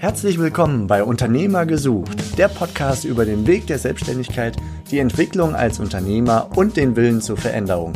Herzlich 0.00 0.38
willkommen 0.38 0.86
bei 0.86 1.02
Unternehmer 1.02 1.66
gesucht, 1.66 2.38
der 2.38 2.46
Podcast 2.46 3.04
über 3.04 3.24
den 3.24 3.48
Weg 3.48 3.66
der 3.66 3.80
Selbstständigkeit, 3.80 4.56
die 4.92 5.00
Entwicklung 5.00 5.56
als 5.56 5.80
Unternehmer 5.80 6.50
und 6.54 6.76
den 6.76 6.94
Willen 6.94 7.20
zur 7.20 7.36
Veränderung. 7.36 7.94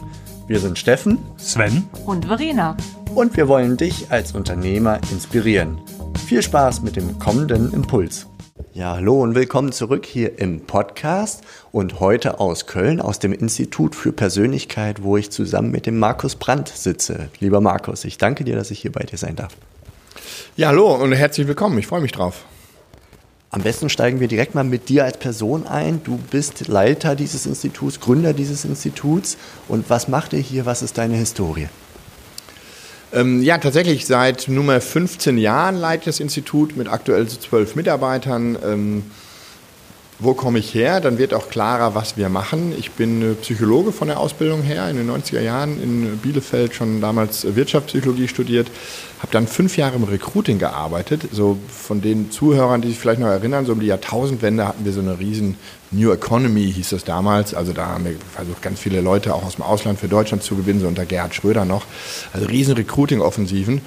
Wir 0.48 0.58
sind 0.58 0.80
Steffen, 0.80 1.18
Sven 1.36 1.84
und 2.04 2.24
Verena. 2.24 2.76
Und 3.14 3.36
wir 3.36 3.46
wollen 3.46 3.76
dich 3.76 4.10
als 4.10 4.32
Unternehmer 4.32 4.98
inspirieren. 5.12 5.78
Viel 6.26 6.42
Spaß 6.42 6.82
mit 6.82 6.96
dem 6.96 7.20
kommenden 7.20 7.72
Impuls. 7.72 8.26
Ja, 8.72 8.96
hallo 8.96 9.22
und 9.22 9.36
willkommen 9.36 9.70
zurück 9.70 10.04
hier 10.04 10.40
im 10.40 10.66
Podcast 10.66 11.44
und 11.70 12.00
heute 12.00 12.40
aus 12.40 12.66
Köln, 12.66 13.00
aus 13.00 13.20
dem 13.20 13.32
Institut 13.32 13.94
für 13.94 14.10
Persönlichkeit, 14.10 15.04
wo 15.04 15.16
ich 15.16 15.30
zusammen 15.30 15.70
mit 15.70 15.86
dem 15.86 16.00
Markus 16.00 16.34
Brandt 16.34 16.66
sitze. 16.66 17.28
Lieber 17.38 17.60
Markus, 17.60 18.04
ich 18.04 18.18
danke 18.18 18.42
dir, 18.42 18.56
dass 18.56 18.72
ich 18.72 18.80
hier 18.80 18.90
bei 18.90 19.04
dir 19.04 19.18
sein 19.18 19.36
darf. 19.36 19.56
Ja, 20.56 20.68
hallo 20.68 20.94
und 20.94 21.12
herzlich 21.12 21.46
willkommen. 21.48 21.78
Ich 21.78 21.86
freue 21.86 22.00
mich 22.00 22.12
drauf. 22.12 22.44
Am 23.50 23.62
besten 23.62 23.90
steigen 23.90 24.20
wir 24.20 24.28
direkt 24.28 24.54
mal 24.54 24.64
mit 24.64 24.88
dir 24.88 25.04
als 25.04 25.18
Person 25.18 25.66
ein. 25.66 26.02
Du 26.04 26.18
bist 26.30 26.68
Leiter 26.68 27.14
dieses 27.16 27.44
Instituts, 27.44 28.00
Gründer 28.00 28.32
dieses 28.32 28.64
Instituts. 28.64 29.36
Und 29.68 29.90
was 29.90 30.08
macht 30.08 30.32
ihr 30.32 30.40
hier? 30.40 30.64
Was 30.64 30.82
ist 30.82 30.96
deine 30.96 31.16
Historie? 31.16 31.68
Ähm, 33.12 33.42
ja, 33.42 33.58
tatsächlich 33.58 34.06
seit 34.06 34.48
nunmehr 34.48 34.80
15 34.80 35.36
Jahren 35.36 35.76
leitet 35.76 36.06
das 36.06 36.20
Institut 36.20 36.76
mit 36.76 36.88
aktuell 36.88 37.28
zwölf 37.28 37.74
Mitarbeitern. 37.74 38.56
Ähm, 38.64 39.02
wo 40.22 40.34
komme 40.34 40.58
ich 40.58 40.74
her? 40.74 41.00
Dann 41.00 41.18
wird 41.18 41.34
auch 41.34 41.48
klarer, 41.48 41.94
was 41.94 42.16
wir 42.16 42.28
machen. 42.28 42.72
Ich 42.78 42.92
bin 42.92 43.36
Psychologe 43.42 43.92
von 43.92 44.08
der 44.08 44.20
Ausbildung 44.20 44.62
her, 44.62 44.88
in 44.88 44.96
den 44.96 45.10
90er 45.10 45.40
Jahren 45.40 45.82
in 45.82 46.18
Bielefeld 46.18 46.74
schon 46.74 47.00
damals 47.00 47.56
Wirtschaftspsychologie 47.56 48.28
studiert, 48.28 48.70
habe 49.18 49.32
dann 49.32 49.46
fünf 49.46 49.76
Jahre 49.76 49.96
im 49.96 50.04
Recruiting 50.04 50.58
gearbeitet. 50.58 51.22
So 51.32 51.58
von 51.68 52.00
den 52.00 52.30
Zuhörern, 52.30 52.82
die 52.82 52.88
sich 52.88 52.98
vielleicht 52.98 53.20
noch 53.20 53.28
erinnern, 53.28 53.66
so 53.66 53.72
um 53.72 53.80
die 53.80 53.86
Jahrtausendwende 53.86 54.66
hatten 54.66 54.84
wir 54.84 54.92
so 54.92 55.00
eine 55.00 55.18
riesen 55.18 55.56
New 55.90 56.10
Economy, 56.10 56.72
hieß 56.72 56.90
das 56.90 57.04
damals. 57.04 57.54
Also 57.54 57.72
da 57.72 57.86
haben 57.86 58.04
wir 58.04 58.14
versucht, 58.34 58.62
ganz 58.62 58.78
viele 58.80 59.00
Leute 59.00 59.34
auch 59.34 59.44
aus 59.44 59.56
dem 59.56 59.64
Ausland 59.64 59.98
für 59.98 60.08
Deutschland 60.08 60.42
zu 60.42 60.56
gewinnen, 60.56 60.80
so 60.80 60.86
unter 60.86 61.04
Gerhard 61.04 61.34
Schröder 61.34 61.64
noch. 61.64 61.84
Also 62.32 62.46
riesen 62.46 62.74
Recruiting-Offensiven. 62.74 63.82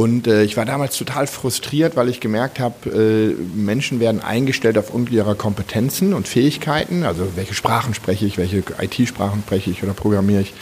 Und 0.00 0.26
äh, 0.26 0.44
ich 0.44 0.56
war 0.56 0.64
damals 0.64 0.96
total 0.96 1.26
frustriert, 1.26 1.94
weil 1.94 2.08
ich 2.08 2.20
gemerkt 2.20 2.58
habe, 2.58 2.88
äh, 2.88 3.34
Menschen 3.54 4.00
werden 4.00 4.22
eingestellt 4.22 4.78
aufgrund 4.78 5.10
ihrer 5.10 5.34
Kompetenzen 5.34 6.14
und 6.14 6.26
Fähigkeiten. 6.26 7.04
Also 7.04 7.36
welche 7.36 7.52
Sprachen 7.52 7.92
spreche 7.92 8.24
ich, 8.24 8.38
welche 8.38 8.62
IT-Sprachen 8.80 9.42
spreche 9.42 9.70
ich 9.70 9.82
oder 9.82 9.92
programmiere 9.92 10.40
ich. 10.40 10.54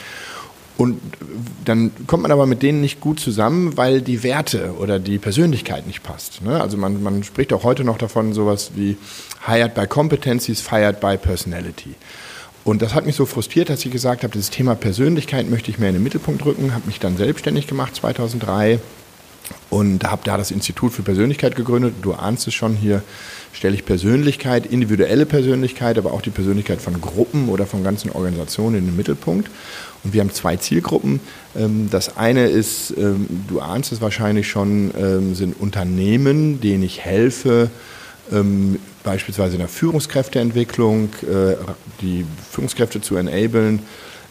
Und 0.76 1.00
dann 1.64 1.92
kommt 2.08 2.24
man 2.24 2.32
aber 2.32 2.46
mit 2.46 2.64
denen 2.64 2.80
nicht 2.80 3.00
gut 3.00 3.20
zusammen, 3.20 3.76
weil 3.76 4.00
die 4.00 4.24
Werte 4.24 4.74
oder 4.76 4.98
die 4.98 5.18
Persönlichkeit 5.18 5.86
nicht 5.86 6.02
passt. 6.02 6.42
Ne? 6.42 6.60
Also 6.60 6.76
man, 6.76 7.00
man 7.00 7.22
spricht 7.22 7.52
auch 7.52 7.62
heute 7.62 7.84
noch 7.84 7.98
davon 7.98 8.32
sowas 8.32 8.72
wie 8.74 8.96
hired 9.46 9.72
by 9.72 9.86
competencies, 9.86 10.60
fired 10.60 10.98
by 10.98 11.16
personality. 11.16 11.94
Und 12.64 12.82
das 12.82 12.92
hat 12.92 13.06
mich 13.06 13.14
so 13.14 13.24
frustriert, 13.24 13.70
dass 13.70 13.84
ich 13.84 13.92
gesagt 13.92 14.24
habe, 14.24 14.36
das 14.36 14.50
Thema 14.50 14.74
Persönlichkeit 14.74 15.48
möchte 15.48 15.70
ich 15.70 15.78
mehr 15.78 15.90
in 15.90 15.94
den 15.94 16.02
Mittelpunkt 16.02 16.44
rücken, 16.44 16.74
habe 16.74 16.88
mich 16.88 16.98
dann 16.98 17.16
selbstständig 17.16 17.68
gemacht 17.68 17.94
2003 17.94 18.80
und 19.70 20.04
habe 20.04 20.22
da 20.24 20.36
das 20.36 20.50
Institut 20.50 20.92
für 20.92 21.02
Persönlichkeit 21.02 21.56
gegründet. 21.56 21.94
Du 22.02 22.14
ahnst 22.14 22.46
es 22.46 22.54
schon, 22.54 22.74
hier 22.74 23.02
stelle 23.52 23.74
ich 23.74 23.84
Persönlichkeit, 23.84 24.66
individuelle 24.66 25.26
Persönlichkeit, 25.26 25.98
aber 25.98 26.12
auch 26.12 26.22
die 26.22 26.30
Persönlichkeit 26.30 26.80
von 26.80 27.00
Gruppen 27.00 27.48
oder 27.48 27.66
von 27.66 27.82
ganzen 27.84 28.10
Organisationen 28.10 28.76
in 28.76 28.86
den 28.86 28.96
Mittelpunkt. 28.96 29.50
Und 30.04 30.12
wir 30.14 30.20
haben 30.20 30.32
zwei 30.32 30.56
Zielgruppen. 30.56 31.20
Ähm, 31.56 31.88
das 31.90 32.16
eine 32.16 32.46
ist, 32.46 32.94
ähm, 32.96 33.26
du 33.48 33.60
ahnst 33.60 33.92
es 33.92 34.00
wahrscheinlich 34.00 34.48
schon, 34.48 34.92
ähm, 34.98 35.34
sind 35.34 35.58
Unternehmen, 35.60 36.60
denen 36.60 36.82
ich 36.82 37.00
helfe, 37.00 37.70
beispielsweise 39.04 39.54
in 39.54 39.60
der 39.60 39.68
Führungskräfteentwicklung, 39.68 41.08
äh, 41.22 41.54
die 42.02 42.26
Führungskräfte 42.50 43.00
zu 43.00 43.16
enablen, 43.16 43.80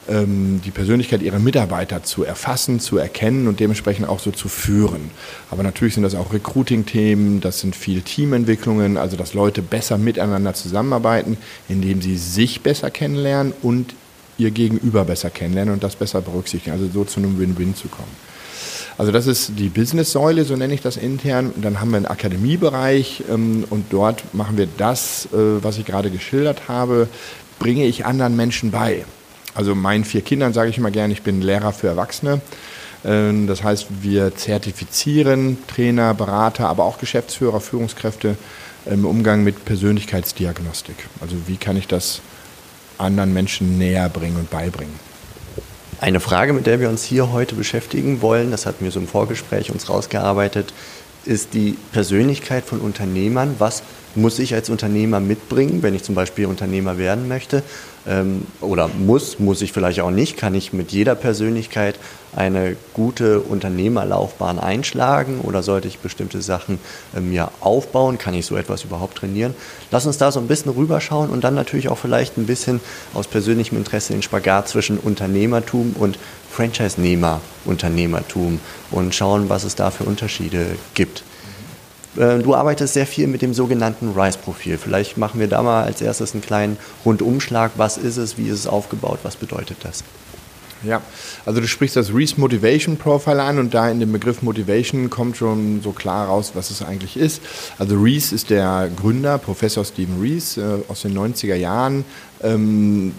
die 0.09 0.71
Persönlichkeit 0.71 1.21
ihrer 1.21 1.39
Mitarbeiter 1.39 2.03
zu 2.03 2.23
erfassen, 2.23 2.79
zu 2.79 2.97
erkennen 2.97 3.47
und 3.47 3.59
dementsprechend 3.59 4.07
auch 4.07 4.19
so 4.19 4.31
zu 4.31 4.47
führen. 4.47 5.11
Aber 5.51 5.63
natürlich 5.63 5.95
sind 5.95 6.03
das 6.03 6.15
auch 6.15 6.31
Recruiting-Themen, 6.31 7.41
das 7.41 7.59
sind 7.59 7.75
viel 7.75 8.01
Teamentwicklungen, 8.01 8.97
also 8.97 9.17
dass 9.17 9.33
Leute 9.33 9.61
besser 9.61 9.97
miteinander 9.97 10.53
zusammenarbeiten, 10.53 11.37
indem 11.67 12.01
sie 12.01 12.17
sich 12.17 12.61
besser 12.61 12.89
kennenlernen 12.89 13.53
und 13.61 13.95
ihr 14.37 14.51
Gegenüber 14.51 15.03
besser 15.03 15.29
kennenlernen 15.29 15.73
und 15.73 15.83
das 15.83 15.95
besser 15.95 16.21
berücksichtigen, 16.21 16.71
also 16.73 16.87
so 16.87 17.03
zu 17.03 17.19
einem 17.19 17.39
Win-Win 17.39 17.75
zu 17.75 17.87
kommen. 17.87 18.11
Also 18.97 19.11
das 19.11 19.27
ist 19.27 19.51
die 19.57 19.69
Business-Säule, 19.69 20.43
so 20.43 20.55
nenne 20.55 20.73
ich 20.73 20.81
das 20.81 20.97
intern. 20.97 21.51
Und 21.55 21.63
dann 21.63 21.79
haben 21.79 21.91
wir 21.91 21.97
einen 21.97 22.07
Akademiebereich 22.07 23.23
ähm, 23.29 23.63
und 23.69 23.85
dort 23.91 24.33
machen 24.33 24.57
wir 24.57 24.67
das, 24.77 25.27
äh, 25.27 25.63
was 25.63 25.77
ich 25.77 25.85
gerade 25.85 26.09
geschildert 26.09 26.67
habe, 26.67 27.07
bringe 27.59 27.85
ich 27.85 28.05
anderen 28.05 28.35
Menschen 28.35 28.71
bei. 28.71 29.05
Also 29.57 29.73
meinen 29.73 30.03
vier 30.03 30.21
Kindern 30.21 30.53
sage 30.53 30.69
ich 30.69 30.77
immer 30.77 30.91
gerne, 30.91 31.13
ich 31.13 31.23
bin 31.23 31.41
Lehrer 31.41 31.73
für 31.73 31.87
Erwachsene. 31.87 32.41
Ähm, 33.03 33.47
das 33.47 33.63
heißt, 33.63 33.87
wir 34.01 34.35
zertifizieren 34.35 35.57
Trainer, 35.67 36.13
Berater, 36.13 36.69
aber 36.69 36.83
auch 36.83 36.99
Geschäftsführer, 36.99 37.59
Führungskräfte 37.59 38.37
im 38.85 39.03
Umgang 39.03 39.43
mit 39.43 39.65
Persönlichkeitsdiagnostik. 39.65 40.95
Also 41.21 41.35
wie 41.47 41.57
kann 41.57 41.75
ich 41.75 41.87
das 41.87 42.21
anderen 42.99 43.33
Menschen 43.33 43.79
näher 43.79 44.09
bringen 44.09 44.37
und 44.37 44.51
beibringen? 44.51 44.93
Eine 45.99 46.19
Frage, 46.19 46.53
mit 46.53 46.67
der 46.67 46.79
wir 46.79 46.89
uns 46.89 47.03
hier 47.03 47.31
heute 47.31 47.55
beschäftigen 47.55 48.21
wollen, 48.21 48.51
das 48.51 48.67
hatten 48.67 48.85
wir 48.85 48.91
so 48.91 48.99
im 48.99 49.07
Vorgespräch 49.07 49.71
uns 49.71 49.89
rausgearbeitet, 49.89 50.71
ist 51.25 51.55
die 51.55 51.75
Persönlichkeit 51.91 52.63
von 52.63 52.79
Unternehmern. 52.79 53.55
Was 53.57 53.81
muss 54.17 54.39
ich 54.39 54.53
als 54.53 54.69
Unternehmer 54.69 55.19
mitbringen, 55.19 55.83
wenn 55.83 55.93
ich 55.93 56.03
zum 56.03 56.15
Beispiel 56.15 56.45
Unternehmer 56.45 56.97
werden 56.97 57.27
möchte? 57.27 57.63
ähm, 58.07 58.47
oder 58.61 58.87
muss, 58.87 59.39
muss 59.39 59.61
ich 59.61 59.73
vielleicht 59.73 59.99
auch 59.99 60.11
nicht, 60.11 60.37
kann 60.37 60.55
ich 60.55 60.71
mit 60.73 60.91
jeder 60.91 61.13
Persönlichkeit 61.15 61.99
eine 62.35 62.75
gute 62.93 63.39
Unternehmerlaufbahn 63.39 64.59
einschlagen 64.59 65.39
oder 65.41 65.63
sollte 65.63 65.87
ich 65.87 65.97
bestimmte 65.99 66.41
Sachen 66.41 66.79
äh, 67.15 67.19
mir 67.19 67.51
aufbauen? 67.59 68.17
Kann 68.17 68.33
ich 68.33 68.45
so 68.45 68.55
etwas 68.55 68.85
überhaupt 68.85 69.17
trainieren? 69.17 69.53
Lass 69.91 70.05
uns 70.05 70.17
da 70.17 70.31
so 70.31 70.39
ein 70.39 70.47
bisschen 70.47 70.71
rüberschauen 70.71 71.29
und 71.29 71.43
dann 71.43 71.55
natürlich 71.55 71.89
auch 71.89 71.97
vielleicht 71.97 72.37
ein 72.37 72.45
bisschen 72.45 72.79
aus 73.13 73.27
persönlichem 73.27 73.77
Interesse 73.77 74.13
den 74.13 74.23
Spagat 74.23 74.69
zwischen 74.69 74.97
Unternehmertum 74.97 75.93
und 75.99 76.17
Franchise-Nehmer-Unternehmertum 76.51 78.59
und 78.91 79.13
schauen, 79.13 79.49
was 79.49 79.65
es 79.65 79.75
da 79.75 79.91
für 79.91 80.05
Unterschiede 80.05 80.65
gibt. 80.93 81.23
Äh, 82.17 82.39
du 82.39 82.55
arbeitest 82.55 82.93
sehr 82.93 83.07
viel 83.07 83.27
mit 83.27 83.41
dem 83.41 83.53
sogenannten 83.53 84.13
RISE-Profil. 84.17 84.77
Vielleicht 84.77 85.17
machen 85.17 85.39
wir 85.39 85.47
da 85.47 85.61
mal 85.61 85.83
als 85.83 86.01
erstes 86.01 86.33
einen 86.33 86.41
kleinen 86.41 86.77
Rundumschlag. 87.05 87.71
Was 87.77 87.97
ist 87.97 88.17
es? 88.17 88.37
Wie 88.37 88.47
ist 88.47 88.59
es 88.59 88.67
aufgebaut? 88.67 89.19
Was 89.23 89.35
bedeutet 89.35 89.77
das? 89.83 90.03
Ja, 90.83 91.01
also 91.45 91.59
du 91.59 91.67
sprichst 91.67 91.95
das 91.95 92.13
Reese 92.13 92.39
Motivation 92.39 92.97
Profile 92.97 93.41
an 93.41 93.57
und 93.57 93.73
da 93.73 93.89
in 93.89 93.99
dem 93.99 94.11
Begriff 94.11 94.43
Motivation 94.43 95.09
kommt 95.09 95.37
schon 95.37 95.81
so 95.81 95.91
klar 95.91 96.27
raus, 96.27 96.51
was 96.53 96.69
es 96.69 96.83
eigentlich 96.83 97.17
ist. 97.17 97.41
Also 97.79 97.99
Reese 97.99 98.35
ist 98.35 98.51
der 98.51 98.89
Gründer, 98.95 99.39
Professor 99.39 99.83
Stephen 99.83 100.21
Reese 100.21 100.61
äh, 100.61 100.91
aus 100.91 101.01
den 101.01 101.17
90er 101.17 101.55
Jahren. 101.55 102.05
Ähm, 102.43 103.13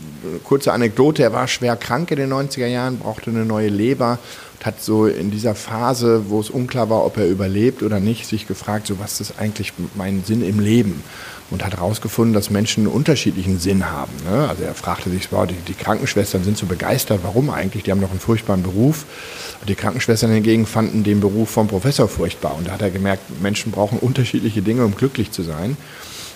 kurze 0.44 0.72
Anekdote, 0.72 1.24
er 1.24 1.32
war 1.32 1.48
schwer 1.48 1.74
krank 1.74 2.12
in 2.12 2.18
den 2.18 2.32
90er 2.32 2.66
Jahren, 2.66 2.98
brauchte 2.98 3.30
eine 3.30 3.44
neue 3.44 3.68
Leber 3.68 4.20
hat 4.64 4.82
so 4.82 5.06
in 5.06 5.30
dieser 5.30 5.54
Phase, 5.54 6.28
wo 6.28 6.40
es 6.40 6.50
unklar 6.50 6.90
war, 6.90 7.04
ob 7.04 7.16
er 7.16 7.26
überlebt 7.26 7.82
oder 7.82 8.00
nicht, 8.00 8.26
sich 8.26 8.46
gefragt, 8.46 8.86
so 8.86 8.98
was 8.98 9.20
ist 9.20 9.38
eigentlich 9.38 9.72
mein 9.94 10.24
Sinn 10.24 10.42
im 10.42 10.60
Leben? 10.60 11.02
Und 11.50 11.64
hat 11.64 11.74
herausgefunden, 11.74 12.34
dass 12.34 12.50
Menschen 12.50 12.84
einen 12.84 12.92
unterschiedlichen 12.92 13.58
Sinn 13.58 13.90
haben. 13.90 14.12
Ne? 14.30 14.48
Also 14.50 14.64
er 14.64 14.74
fragte 14.74 15.08
sich, 15.08 15.32
wow, 15.32 15.46
die, 15.46 15.54
die, 15.54 15.72
Krankenschwestern 15.72 16.44
sind 16.44 16.58
so 16.58 16.66
begeistert, 16.66 17.20
warum 17.22 17.48
eigentlich? 17.48 17.84
Die 17.84 17.90
haben 17.90 18.02
doch 18.02 18.10
einen 18.10 18.20
furchtbaren 18.20 18.62
Beruf. 18.62 19.06
Und 19.60 19.70
die 19.70 19.74
Krankenschwestern 19.74 20.30
hingegen 20.30 20.66
fanden 20.66 21.04
den 21.04 21.20
Beruf 21.20 21.48
vom 21.48 21.66
Professor 21.66 22.06
furchtbar. 22.06 22.54
Und 22.58 22.68
da 22.68 22.72
hat 22.72 22.82
er 22.82 22.90
gemerkt, 22.90 23.40
Menschen 23.40 23.72
brauchen 23.72 23.98
unterschiedliche 23.98 24.60
Dinge, 24.60 24.84
um 24.84 24.94
glücklich 24.94 25.30
zu 25.30 25.42
sein 25.42 25.78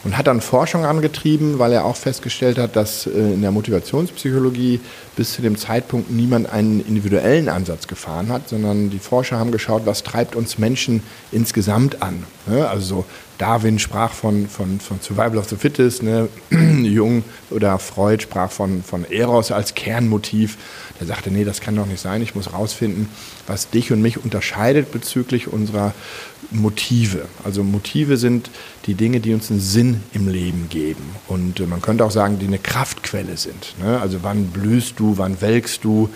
und 0.05 0.17
hat 0.17 0.27
dann 0.27 0.41
Forschung 0.41 0.85
angetrieben, 0.85 1.59
weil 1.59 1.73
er 1.73 1.85
auch 1.85 1.97
festgestellt 1.97 2.59
hat, 2.59 2.77
dass 2.77 3.07
äh, 3.07 3.11
in 3.11 3.43
der 3.43 3.53
Motivationspsychologie 3.53 4.81
bis 5.17 5.35
zu 5.35 5.43
dem 5.43 5.57
Zeitpunkt 5.57 6.11
niemand 6.11 6.53
einen 6.53 6.85
individuellen 6.85 7.49
Ansatz 7.49 7.87
gefahren 7.87 8.29
hat, 8.29 8.49
sondern 8.49 8.91
die 8.91 8.99
Forscher 8.99 9.39
haben 9.39 9.53
geschaut, 9.53 9.83
was 9.85 10.03
treibt 10.03 10.35
uns 10.35 10.59
Menschen 10.59 11.03
insgesamt 11.31 12.03
an. 12.03 12.25
Ne? 12.47 12.69
Also 12.69 12.87
so 12.87 13.05
Darwin 13.39 13.81
sprach 13.81 14.13
von, 14.13 14.49
von, 14.49 14.79
von 14.79 15.01
Survival 15.01 15.39
of 15.39 15.49
the 15.49 15.57
Fittest, 15.57 16.05
ne? 16.05 16.29
Jung 16.51 17.25
oder 17.51 17.79
Freud 17.81 18.23
sprach 18.23 18.53
von, 18.53 18.85
von 18.85 19.05
Eros 19.11 19.51
als 19.51 19.75
Kernmotiv. 19.75 20.57
Der 21.01 21.09
sagte, 21.09 21.33
nee, 21.33 21.45
das 21.45 21.61
kann 21.61 21.75
doch 21.75 21.87
nicht 21.87 22.01
sein, 22.01 22.23
ich 22.23 22.37
muss 22.37 22.53
rausfinden, 22.53 23.09
was 23.49 23.71
dich 23.71 23.91
und 23.91 24.01
mich 24.01 24.23
unterscheidet 24.23 24.93
bezüglich 24.93 25.49
unserer 25.49 25.93
Motive. 26.53 27.29
Also 27.45 27.63
Motive 27.63 28.17
sind 28.17 28.51
die 28.87 28.95
Dinge, 28.95 29.21
die 29.21 29.35
uns 29.35 29.51
einen 29.51 29.61
Sinn 29.61 30.03
im 30.13 30.29
Leben 30.29 30.69
geben. 30.69 31.05
Und 31.29 31.61
äh, 31.61 31.67
man 31.67 31.83
könnte 31.83 32.05
auch 32.05 32.11
sagen, 32.11 32.39
die 32.39 32.47
eine 32.47 32.59
Kraftquelle 32.59 33.37
sind. 33.37 33.75
Ne? 33.83 34.01
Also 34.01 34.19
wann 34.23 34.47
blühst 34.47 34.99
du, 34.99 35.19
wann 35.19 35.41
welkst 35.41 35.85
du, 35.85 36.09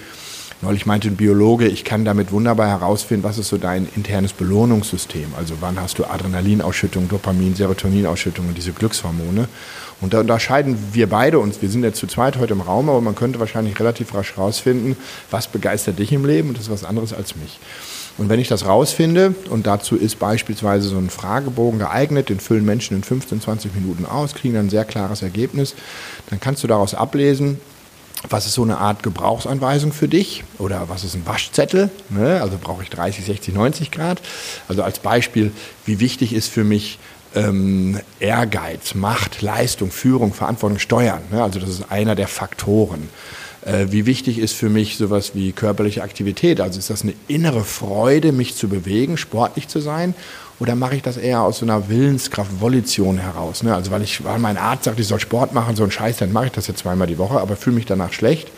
Neulich 0.63 0.87
meinte 0.87 1.09
ein 1.09 1.17
Biologe, 1.17 1.69
ich 1.69 1.85
kann 1.85 2.07
damit 2.07 2.33
wunderbar 2.33 2.69
herausfinden, 2.69 3.25
was 3.25 3.37
ist 3.37 3.49
so 3.49 3.59
dein 3.59 3.87
internes 3.95 4.33
Belohnungssystem. 4.33 5.35
Also 5.37 5.57
wann 5.61 5.79
hast 5.79 5.99
du 5.99 6.05
Adrenalinausschüttung, 6.07 7.11
Dopamin, 7.11 7.55
Serotoninausschüttung 7.55 8.49
und 8.49 8.57
diese 8.57 8.73
Glückshormone. 8.73 9.49
Und 10.01 10.15
da 10.15 10.21
unterscheiden 10.21 10.79
wir 10.93 11.09
beide 11.11 11.41
uns. 11.41 11.61
Wir 11.61 11.69
sind 11.69 11.85
jetzt 11.85 11.99
zu 11.99 12.07
zweit 12.07 12.39
heute 12.39 12.55
im 12.55 12.63
Raum, 12.63 12.89
aber 12.89 13.03
man 13.03 13.15
könnte 13.15 13.39
wahrscheinlich 13.39 13.79
relativ 13.79 14.15
rasch 14.15 14.37
herausfinden, 14.37 14.97
was 15.31 15.47
begeistert 15.47 15.99
dich 15.99 16.11
im 16.13 16.25
Leben 16.25 16.49
und 16.49 16.57
das 16.57 16.65
ist 16.65 16.73
was 16.73 16.85
anderes 16.85 17.13
als 17.13 17.37
mich. 17.37 17.59
Und 18.19 18.29
wenn 18.29 18.41
ich 18.41 18.49
das 18.49 18.67
rausfinde, 18.67 19.35
und 19.51 19.67
dazu 19.67 19.97
ist 19.97 20.19
beispielsweise 20.19 20.89
so 20.89 20.97
ein 20.97 21.11
Fragebogen 21.11 21.79
geeignet, 21.79 22.29
den 22.29 22.41
füllen 22.41 22.65
Menschen 22.65 22.97
in 22.97 23.05
15, 23.05 23.43
20 23.43 23.75
Minuten 23.75 24.07
aus, 24.07 24.35
kriegen 24.35 24.55
dann 24.55 24.67
ein 24.67 24.71
sehr 24.71 24.85
klares 24.85 25.23
Ergebnis, 25.23 25.75
dann 26.31 26.41
kannst 26.41 26.63
du 26.63 26.67
daraus 26.67 26.95
ablesen, 26.95 27.61
was 28.31 28.47
ist 28.47 28.55
so 28.55 28.63
eine 28.63 28.79
Art 28.79 29.03
Gebrauchsanweisung 29.03 29.93
für 29.93 30.09
dich 30.09 30.43
oder 30.59 30.89
was 30.89 31.05
ist 31.05 31.15
ein 31.15 31.27
Waschzettel? 31.27 31.91
Ne? 32.09 32.41
Also 32.41 32.59
brauche 32.61 32.83
ich 32.83 32.91
30, 32.91 33.25
60, 33.25 33.55
90 33.55 33.91
Grad. 33.91 34.21
Also 34.69 34.83
als 34.83 34.99
Beispiel, 34.99 35.53
wie 35.85 36.01
wichtig 36.01 36.33
ist 36.33 36.49
für 36.49 36.65
mich 36.65 36.99
ähm, 37.35 38.01
Ehrgeiz, 38.19 38.95
Macht, 38.95 39.43
Leistung, 39.43 39.91
Führung, 39.91 40.33
Verantwortung, 40.33 40.79
Steuern. 40.79 41.21
Ne? 41.31 41.43
Also 41.43 41.61
das 41.61 41.69
ist 41.69 41.91
einer 41.91 42.15
der 42.15 42.29
Faktoren. 42.29 43.09
Äh, 43.67 43.91
wie 43.91 44.07
wichtig 44.07 44.39
ist 44.39 44.55
für 44.55 44.69
mich 44.69 44.97
sowas 44.97 45.33
wie 45.35 45.51
körperliche 45.51 46.03
Aktivität? 46.03 46.61
Also 46.61 46.79
ist 46.79 46.89
das 46.89 47.03
eine 47.03 47.15
innere 47.27 47.65
Freude, 47.65 48.31
mich 48.31 48.55
zu 48.55 48.69
bewegen, 48.69 49.17
sportlich 49.17 49.67
zu 49.67 49.81
sein? 49.81 50.15
Oder 50.61 50.77
mache 50.77 50.95
ich 50.95 51.03
das 51.03 51.17
eher 51.17 51.43
aus 51.43 51.59
so 51.59 51.67
einer 51.67 51.89
Willenskraft, 51.89 52.61
Volition 52.61 53.19
heraus? 53.19 53.65
Ne? 53.65 53.75
Also 53.75 53.91
weil, 53.91 54.03
ich, 54.03 54.23
weil 54.25 54.39
mein 54.39 54.57
Arzt 54.57 54.85
sagt, 54.85 55.01
ich 55.01 55.09
soll 55.09 55.19
Sport 55.19 55.53
machen, 55.53 55.75
so 55.75 55.83
ein 55.83 55.91
Scheiß, 55.91 56.19
dann 56.19 56.33
mache 56.33 56.47
ich 56.47 56.53
das 56.53 56.69
jetzt 56.69 56.79
zweimal 56.79 57.09
die 57.09 57.19
Woche, 57.19 57.41
aber 57.41 57.57
fühle 57.57 57.77
mich 57.77 57.87
danach 57.87 58.13
schlecht. 58.13 58.49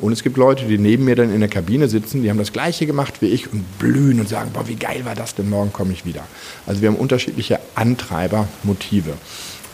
Und 0.00 0.12
es 0.12 0.22
gibt 0.22 0.36
Leute, 0.36 0.64
die 0.64 0.78
neben 0.78 1.04
mir 1.04 1.16
dann 1.16 1.32
in 1.32 1.40
der 1.40 1.48
Kabine 1.48 1.88
sitzen, 1.88 2.22
die 2.22 2.30
haben 2.30 2.38
das 2.38 2.52
Gleiche 2.52 2.86
gemacht 2.86 3.20
wie 3.20 3.26
ich 3.26 3.52
und 3.52 3.78
blühen 3.78 4.18
und 4.18 4.28
sagen, 4.28 4.50
boah, 4.52 4.66
wie 4.66 4.76
geil 4.76 5.04
war 5.04 5.14
das 5.14 5.34
denn, 5.34 5.50
morgen 5.50 5.72
komme 5.72 5.92
ich 5.92 6.06
wieder. 6.06 6.24
Also 6.66 6.80
wir 6.80 6.88
haben 6.88 6.96
unterschiedliche 6.96 7.58
Antreiber, 7.74 8.48
Motive. 8.62 9.12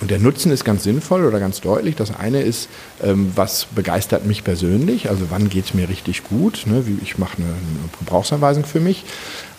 Und 0.01 0.11
der 0.11 0.19
Nutzen 0.19 0.53
ist 0.53 0.65
ganz 0.65 0.85
sinnvoll 0.85 1.25
oder 1.25 1.41
ganz 1.41 1.61
deutlich. 1.61 1.97
Das 1.97 2.15
eine 2.15 2.43
ist, 2.43 2.69
ähm, 3.03 3.33
was 3.35 3.67
begeistert 3.75 4.27
mich 4.27 4.45
persönlich, 4.45 5.09
also 5.09 5.27
wann 5.31 5.49
geht 5.49 5.67
es 5.67 5.75
mir 5.75 5.89
richtig 5.89 6.25
gut. 6.25 6.65
Ne? 6.67 6.85
Ich 7.03 7.19
mache 7.19 7.39
eine, 7.39 7.47
eine 7.47 7.89
Gebrauchsanweisung 8.01 8.65
für 8.65 8.81
mich. 8.81 9.05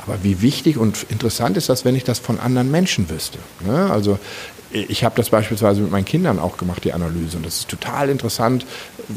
Aber 0.08 0.24
wie 0.24 0.42
wichtig 0.42 0.78
und 0.78 1.06
interessant 1.10 1.58
ist 1.58 1.70
das, 1.70 1.86
wenn 1.86 1.96
ich 1.96 2.04
das 2.04 2.20
von 2.20 2.40
anderen 2.40 2.72
Menschen 2.72 3.10
wüsste. 3.10 3.40
Ne? 3.66 3.90
Also 3.92 4.20
ich 4.72 5.04
habe 5.04 5.16
das 5.16 5.30
beispielsweise 5.30 5.82
mit 5.82 5.92
meinen 5.92 6.06
Kindern 6.06 6.40
auch 6.40 6.58
gemacht, 6.58 6.84
die 6.84 6.94
Analyse. 6.94 7.38
Und 7.38 7.46
das 7.46 7.60
ist 7.60 7.70
total 7.70 8.10
interessant, 8.10 8.66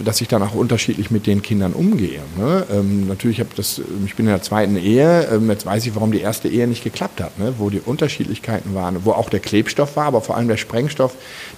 dass 0.05 0.21
ich 0.21 0.29
dann 0.29 0.43
auch 0.43 0.55
unterschiedlich 0.55 1.11
mit 1.11 1.27
den 1.27 1.43
Kindern 1.43 1.73
umgehe. 1.73 2.21
Ne? 2.37 2.67
Ähm, 2.71 3.09
natürlich 3.09 3.41
habe 3.41 3.51
das, 3.57 3.81
ich 4.07 4.15
bin 4.15 4.27
in 4.27 4.33
der 4.33 4.43
zweiten 4.43 4.77
Ehe, 4.77 5.29
ähm, 5.33 5.51
jetzt 5.51 5.67
weiß 5.67 5.87
ich, 5.87 5.95
warum 5.95 6.13
die 6.13 6.21
erste 6.21 6.49
Ehe 6.49 6.69
nicht 6.69 6.85
geklappt 6.85 7.21
hat, 7.21 7.39
ne? 7.39 7.55
wo 7.59 7.71
die 7.71 7.81
Unterschiedlichkeiten 7.81 8.75
waren, 8.75 9.05
wo 9.05 9.13
auch 9.13 9.31
der 9.31 9.41
Klebstoff 9.41 9.97
war, 9.97 10.07
aber 10.07 10.21
vor 10.21 10.37
allem 10.37 10.49
der 10.49 10.59
Sprengstoff, 10.59 11.15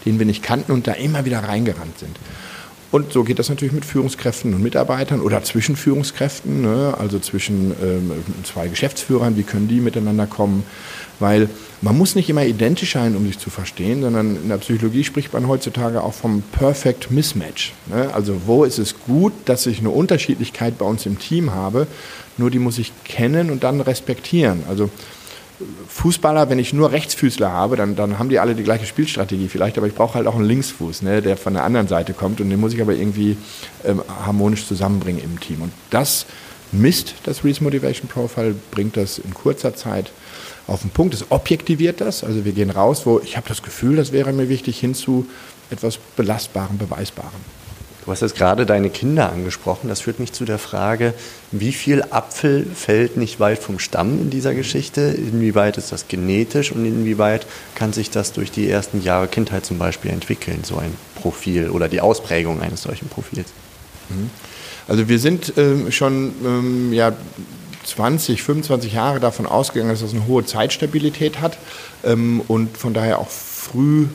den 0.06 0.18
wir 0.18 0.26
nicht 0.26 0.42
kannten 0.42 0.72
und 0.72 0.86
da 0.86 0.92
immer 0.92 1.24
wieder 1.24 1.40
reingerannt 1.40 1.98
sind. 1.98 2.16
Und 2.92 3.12
so 3.12 3.22
geht 3.22 3.38
das 3.38 3.48
natürlich 3.48 3.72
mit 3.72 3.84
Führungskräften 3.84 4.52
und 4.52 4.62
Mitarbeitern 4.62 5.20
oder 5.20 5.44
zwischen 5.44 5.76
Führungskräften, 5.76 6.62
ne? 6.62 6.94
also 6.98 7.20
zwischen 7.20 7.72
ähm, 7.82 8.10
zwei 8.42 8.66
Geschäftsführern, 8.66 9.36
wie 9.36 9.44
können 9.44 9.68
die 9.68 9.80
miteinander 9.80 10.26
kommen. 10.26 10.64
Weil 11.20 11.48
man 11.82 11.96
muss 11.96 12.14
nicht 12.14 12.28
immer 12.28 12.44
identisch 12.44 12.94
sein, 12.94 13.14
um 13.14 13.26
sich 13.26 13.38
zu 13.38 13.48
verstehen, 13.48 14.00
sondern 14.02 14.36
in 14.36 14.48
der 14.48 14.56
Psychologie 14.56 15.04
spricht 15.04 15.32
man 15.32 15.46
heutzutage 15.46 16.02
auch 16.02 16.14
vom 16.14 16.42
Perfect 16.42 17.10
Mismatch. 17.10 17.74
Ne? 17.86 18.12
Also 18.12 18.42
wo 18.46 18.64
ist 18.64 18.78
es 18.78 18.98
gut, 19.06 19.32
dass 19.44 19.66
ich 19.66 19.78
eine 19.78 19.90
Unterschiedlichkeit 19.90 20.76
bei 20.78 20.86
uns 20.86 21.06
im 21.06 21.18
Team 21.18 21.54
habe, 21.54 21.86
nur 22.38 22.50
die 22.50 22.58
muss 22.58 22.78
ich 22.78 22.92
kennen 23.04 23.50
und 23.50 23.62
dann 23.62 23.80
respektieren. 23.80 24.64
Also 24.68 24.90
Fußballer, 25.88 26.48
wenn 26.48 26.58
ich 26.58 26.72
nur 26.72 26.92
Rechtsfüßler 26.92 27.50
habe, 27.50 27.76
dann, 27.76 27.96
dann 27.96 28.18
haben 28.18 28.28
die 28.28 28.38
alle 28.38 28.54
die 28.54 28.62
gleiche 28.62 28.86
Spielstrategie 28.86 29.48
vielleicht, 29.48 29.76
aber 29.76 29.86
ich 29.86 29.94
brauche 29.94 30.14
halt 30.14 30.26
auch 30.26 30.34
einen 30.34 30.44
Linksfuß, 30.44 31.02
ne, 31.02 31.22
der 31.22 31.36
von 31.36 31.54
der 31.54 31.64
anderen 31.64 31.88
Seite 31.88 32.14
kommt 32.14 32.40
und 32.40 32.50
den 32.50 32.60
muss 32.60 32.72
ich 32.72 32.80
aber 32.80 32.94
irgendwie 32.94 33.36
ähm, 33.84 34.02
harmonisch 34.24 34.66
zusammenbringen 34.66 35.22
im 35.22 35.38
Team. 35.40 35.62
Und 35.62 35.72
das 35.90 36.26
misst 36.72 37.14
das 37.24 37.44
Reese 37.44 37.62
Motivation 37.62 38.08
Profile, 38.08 38.54
bringt 38.70 38.96
das 38.96 39.18
in 39.18 39.34
kurzer 39.34 39.74
Zeit 39.74 40.12
auf 40.66 40.82
den 40.82 40.90
Punkt. 40.90 41.14
Es 41.14 41.30
objektiviert 41.30 42.00
das, 42.00 42.24
also 42.24 42.44
wir 42.44 42.52
gehen 42.52 42.70
raus, 42.70 43.04
wo 43.04 43.20
ich 43.20 43.36
habe 43.36 43.48
das 43.48 43.62
Gefühl, 43.62 43.96
das 43.96 44.12
wäre 44.12 44.32
mir 44.32 44.48
wichtig, 44.48 44.78
hin 44.78 44.94
zu 44.94 45.26
etwas 45.70 45.98
Belastbarem, 46.16 46.78
Beweisbarem. 46.78 47.59
Du 48.04 48.10
hast 48.10 48.22
jetzt 48.22 48.34
gerade 48.34 48.64
deine 48.64 48.88
Kinder 48.88 49.30
angesprochen. 49.30 49.88
Das 49.88 50.00
führt 50.00 50.20
mich 50.20 50.32
zu 50.32 50.44
der 50.44 50.58
Frage, 50.58 51.12
wie 51.52 51.72
viel 51.72 52.02
Apfel 52.10 52.66
fällt 52.74 53.16
nicht 53.16 53.40
weit 53.40 53.58
vom 53.58 53.78
Stamm 53.78 54.20
in 54.20 54.30
dieser 54.30 54.54
Geschichte? 54.54 55.02
Inwieweit 55.02 55.76
ist 55.76 55.92
das 55.92 56.08
genetisch 56.08 56.72
und 56.72 56.86
inwieweit 56.86 57.46
kann 57.74 57.92
sich 57.92 58.10
das 58.10 58.32
durch 58.32 58.50
die 58.50 58.70
ersten 58.70 59.02
Jahre 59.02 59.28
Kindheit 59.28 59.66
zum 59.66 59.78
Beispiel 59.78 60.10
entwickeln, 60.10 60.60
so 60.64 60.78
ein 60.78 60.94
Profil 61.16 61.68
oder 61.70 61.88
die 61.88 62.00
Ausprägung 62.00 62.62
eines 62.62 62.82
solchen 62.82 63.08
Profils? 63.08 63.48
Mhm. 64.08 64.30
Also 64.88 65.08
wir 65.08 65.18
sind 65.18 65.52
ähm, 65.56 65.92
schon 65.92 66.32
ähm, 66.44 66.92
ja, 66.92 67.12
20, 67.84 68.42
25 68.42 68.94
Jahre 68.94 69.20
davon 69.20 69.46
ausgegangen, 69.46 69.90
dass 69.90 70.00
das 70.00 70.12
eine 70.12 70.26
hohe 70.26 70.44
Zeitstabilität 70.44 71.40
hat 71.40 71.58
ähm, 72.04 72.40
und 72.48 72.76
von 72.76 72.94
daher 72.94 73.18
auch 73.18 73.28
früh 73.28 74.06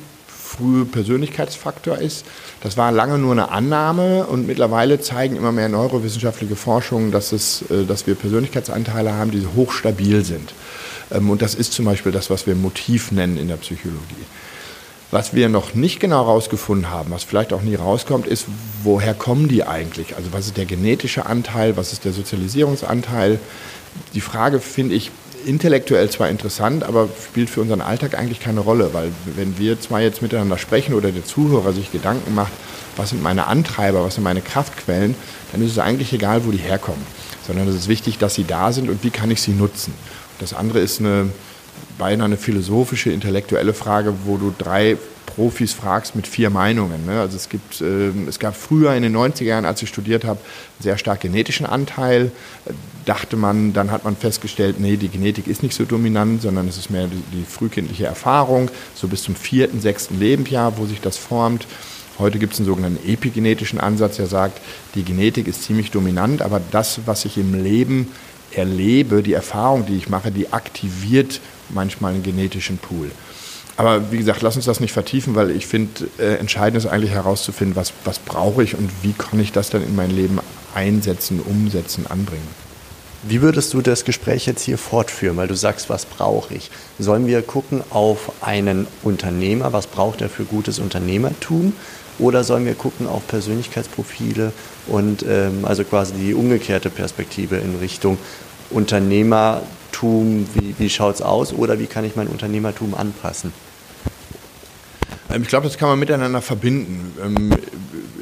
frühe 0.46 0.86
Persönlichkeitsfaktor 0.86 1.98
ist. 1.98 2.26
Das 2.62 2.78
war 2.78 2.92
lange 2.92 3.18
nur 3.18 3.32
eine 3.32 3.50
Annahme 3.50 4.26
und 4.26 4.48
mittlerweile 4.48 5.02
zeigen 5.02 5.36
immer 5.36 5.52
mehr 5.52 5.70
neurowissenschaftliche 5.70 6.56
Forschungen, 6.56 7.12
dass, 7.12 7.32
es, 7.32 7.64
äh, 7.70 7.86
dass 7.86 8.08
wir 8.08 8.16
Persönlichkeitsanteile 8.16 9.14
haben, 9.14 9.32
die 9.32 9.46
hochstabil 9.56 10.24
sind. 10.24 10.54
Ähm, 11.12 11.30
und 11.30 11.42
das 11.42 11.56
ist 11.56 11.74
zum 11.74 11.86
Beispiel 11.86 12.12
das, 12.12 12.30
was 12.30 12.48
wir 12.48 12.56
Motiv 12.56 13.12
nennen 13.12 13.38
in 13.38 13.48
der 13.48 13.58
Psychologie. 13.58 14.26
Was 15.12 15.34
wir 15.34 15.50
noch 15.50 15.76
nicht 15.76 16.00
genau 16.00 16.26
herausgefunden 16.26 16.90
haben, 16.90 17.12
was 17.12 17.24
vielleicht 17.24 17.54
auch 17.54 17.62
nie 17.62 17.76
rauskommt, 17.76 18.28
ist, 18.28 18.46
woher 18.84 19.14
kommen 19.14 19.48
die 19.48 19.64
eigentlich? 19.64 20.16
Also 20.16 20.34
was 20.34 20.48
ist 20.48 20.58
der 20.58 20.66
genetische 20.66 21.26
Anteil, 21.26 21.78
was 21.78 21.94
ist 21.94 22.06
der 22.06 22.12
Sozialisierungsanteil? 22.12 23.40
Die 24.14 24.22
Frage 24.22 24.60
finde 24.60 24.96
ich 24.96 25.12
intellektuell 25.46 26.10
zwar 26.10 26.30
interessant, 26.30 26.84
aber 26.84 27.10
spielt 27.24 27.50
für 27.50 27.62
unseren 27.62 27.82
Alltag 27.82 28.18
eigentlich 28.18 28.40
keine 28.40 28.60
Rolle, 28.60 28.90
weil 28.94 29.12
wenn 29.36 29.58
wir 29.58 29.80
zwei 29.80 30.04
jetzt 30.04 30.22
miteinander 30.22 30.58
sprechen 30.58 30.94
oder 30.94 31.12
der 31.12 31.24
Zuhörer 31.24 31.74
sich 31.74 31.92
Gedanken 31.92 32.34
macht, 32.36 32.52
was 32.98 33.10
sind 33.10 33.22
meine 33.22 33.48
Antreiber, 33.48 34.04
was 34.04 34.16
sind 34.16 34.24
meine 34.24 34.42
Kraftquellen, 34.42 35.16
dann 35.52 35.62
ist 35.62 35.72
es 35.72 35.80
eigentlich 35.80 36.14
egal, 36.14 36.46
wo 36.46 36.52
die 36.52 36.58
herkommen, 36.58 37.06
sondern 37.46 37.68
es 37.68 37.76
ist 37.76 37.88
wichtig, 37.88 38.18
dass 38.18 38.36
sie 38.36 38.46
da 38.46 38.72
sind 38.72 38.90
und 38.90 39.04
wie 39.04 39.10
kann 39.10 39.32
ich 39.32 39.42
sie 39.42 39.52
nutzen. 39.52 39.94
Das 40.40 40.54
andere 40.54 40.80
ist 40.80 41.00
eine 41.00 41.30
beinahe 41.98 42.26
eine 42.26 42.38
philosophische, 42.38 43.12
intellektuelle 43.12 43.74
Frage, 43.74 44.14
wo 44.26 44.38
du 44.38 44.54
drei 44.58 44.98
Profis 45.26 45.74
fragst 45.74 46.16
mit 46.16 46.28
vier 46.28 46.50
Meinungen. 46.50 47.06
Ne? 47.06 47.20
Also 47.20 47.36
es, 47.36 47.50
gibt, 47.50 47.82
äh, 47.82 48.10
es 48.28 48.40
gab 48.40 48.56
früher 48.56 48.94
in 48.94 49.04
den 49.04 49.16
90er 49.16 49.44
Jahren, 49.44 49.66
als 49.66 49.82
ich 49.82 49.90
studiert 49.90 50.24
habe, 50.24 50.40
einen 50.40 50.84
sehr 50.84 50.98
stark 50.98 51.22
genetischen 51.22 51.66
Anteil. 51.66 52.32
Dachte 53.06 53.36
man, 53.36 53.74
dann 53.74 53.92
hat 53.92 54.06
man 54.06 54.16
festgestellt, 54.16 54.80
nee, 54.80 54.98
die 54.98 55.10
Genetik 55.10 55.48
ist 55.48 55.62
nicht 55.62 55.76
so 55.76 55.84
dominant, 55.84 56.42
sondern 56.42 56.68
es 56.68 56.78
ist 56.78 56.90
mehr 56.90 57.08
die, 57.08 57.38
die 57.38 57.44
frühkindliche 57.44 58.06
Erfahrung, 58.06 58.72
so 58.96 59.08
bis 59.08 59.24
zum 59.24 59.36
vierten, 59.36 59.82
sechsten 59.82 60.20
Lebensjahr, 60.20 60.78
wo 60.78 60.86
sich 60.86 61.02
das 61.02 61.18
formt. 61.18 61.68
Heute 62.18 62.40
gibt 62.40 62.54
es 62.54 62.60
einen 62.60 62.68
sogenannten 62.68 63.10
epigenetischen 63.10 63.80
Ansatz, 63.80 64.16
der 64.16 64.28
sagt, 64.28 64.62
die 64.96 65.04
Genetik 65.04 65.48
ist 65.48 65.64
ziemlich 65.64 65.92
dominant, 65.92 66.42
aber 66.42 66.62
das, 66.72 67.02
was 67.06 67.26
ich 67.26 67.38
im 67.38 67.62
Leben 67.62 68.08
erlebe, 68.58 69.24
die 69.24 69.34
Erfahrung, 69.34 69.86
die 69.86 69.98
ich 69.98 70.10
mache, 70.10 70.32
die 70.32 70.54
aktiviert 70.54 71.42
manchmal 71.70 72.14
einen 72.14 72.24
genetischen 72.24 72.78
Pool. 72.78 73.12
Aber 73.78 74.12
wie 74.12 74.18
gesagt, 74.18 74.42
lass 74.42 74.56
uns 74.56 74.66
das 74.66 74.80
nicht 74.80 74.94
vertiefen, 74.94 75.36
weil 75.36 75.52
ich 75.52 75.68
finde, 75.68 76.08
äh, 76.18 76.36
entscheidend 76.36 76.78
ist 76.84 76.90
eigentlich 76.90 77.12
herauszufinden, 77.12 77.76
was, 77.76 77.92
was 78.06 78.20
brauche 78.20 78.64
ich 78.64 78.78
und 78.78 78.90
wie 79.02 79.14
kann 79.14 79.40
ich 79.40 79.52
das 79.52 79.70
dann 79.70 79.84
in 79.84 79.96
mein 79.96 80.12
Leben 80.12 80.40
einsetzen, 80.74 81.42
umsetzen, 81.42 82.08
anbringen. 82.08 82.48
Wie 83.28 83.42
würdest 83.42 83.74
du 83.74 83.82
das 83.82 84.06
Gespräch 84.06 84.46
jetzt 84.46 84.62
hier 84.62 84.78
fortführen? 84.78 85.36
Weil 85.36 85.48
du 85.48 85.56
sagst, 85.56 85.90
was 85.90 86.06
brauche 86.06 86.54
ich? 86.54 86.70
Sollen 87.00 87.26
wir 87.26 87.42
gucken 87.42 87.84
auf 87.90 88.32
einen 88.42 88.86
Unternehmer, 89.02 89.74
was 89.74 89.88
braucht 89.88 90.22
er 90.22 90.30
für 90.30 90.44
gutes 90.44 90.78
Unternehmertum? 90.78 91.74
Oder 92.18 92.44
sollen 92.44 92.66
wir 92.66 92.76
gucken 92.76 93.08
auf 93.08 93.28
Persönlichkeitsprofile 93.28 94.54
und 94.88 95.26
ähm, 95.28 95.66
also 95.66 95.84
quasi 95.84 96.14
die 96.14 96.34
umgekehrte 96.34 96.90
Perspektive 96.90 97.58
in 97.58 97.76
Richtung 97.76 98.18
Unternehmertum, 98.70 100.48
wie, 100.54 100.76
wie 100.78 100.90
schaut 100.90 101.16
es 101.16 101.22
aus 101.22 101.54
oder 101.54 101.80
wie 101.80 101.88
kann 101.88 102.06
ich 102.06 102.16
mein 102.16 102.28
Unternehmertum 102.28 102.96
anpassen? 102.96 103.52
Ähm, 105.32 105.42
ich 105.42 105.48
glaube, 105.50 105.68
das 105.68 105.78
kann 105.78 105.90
man 105.90 106.00
miteinander 106.00 106.42
verbinden. 106.42 107.66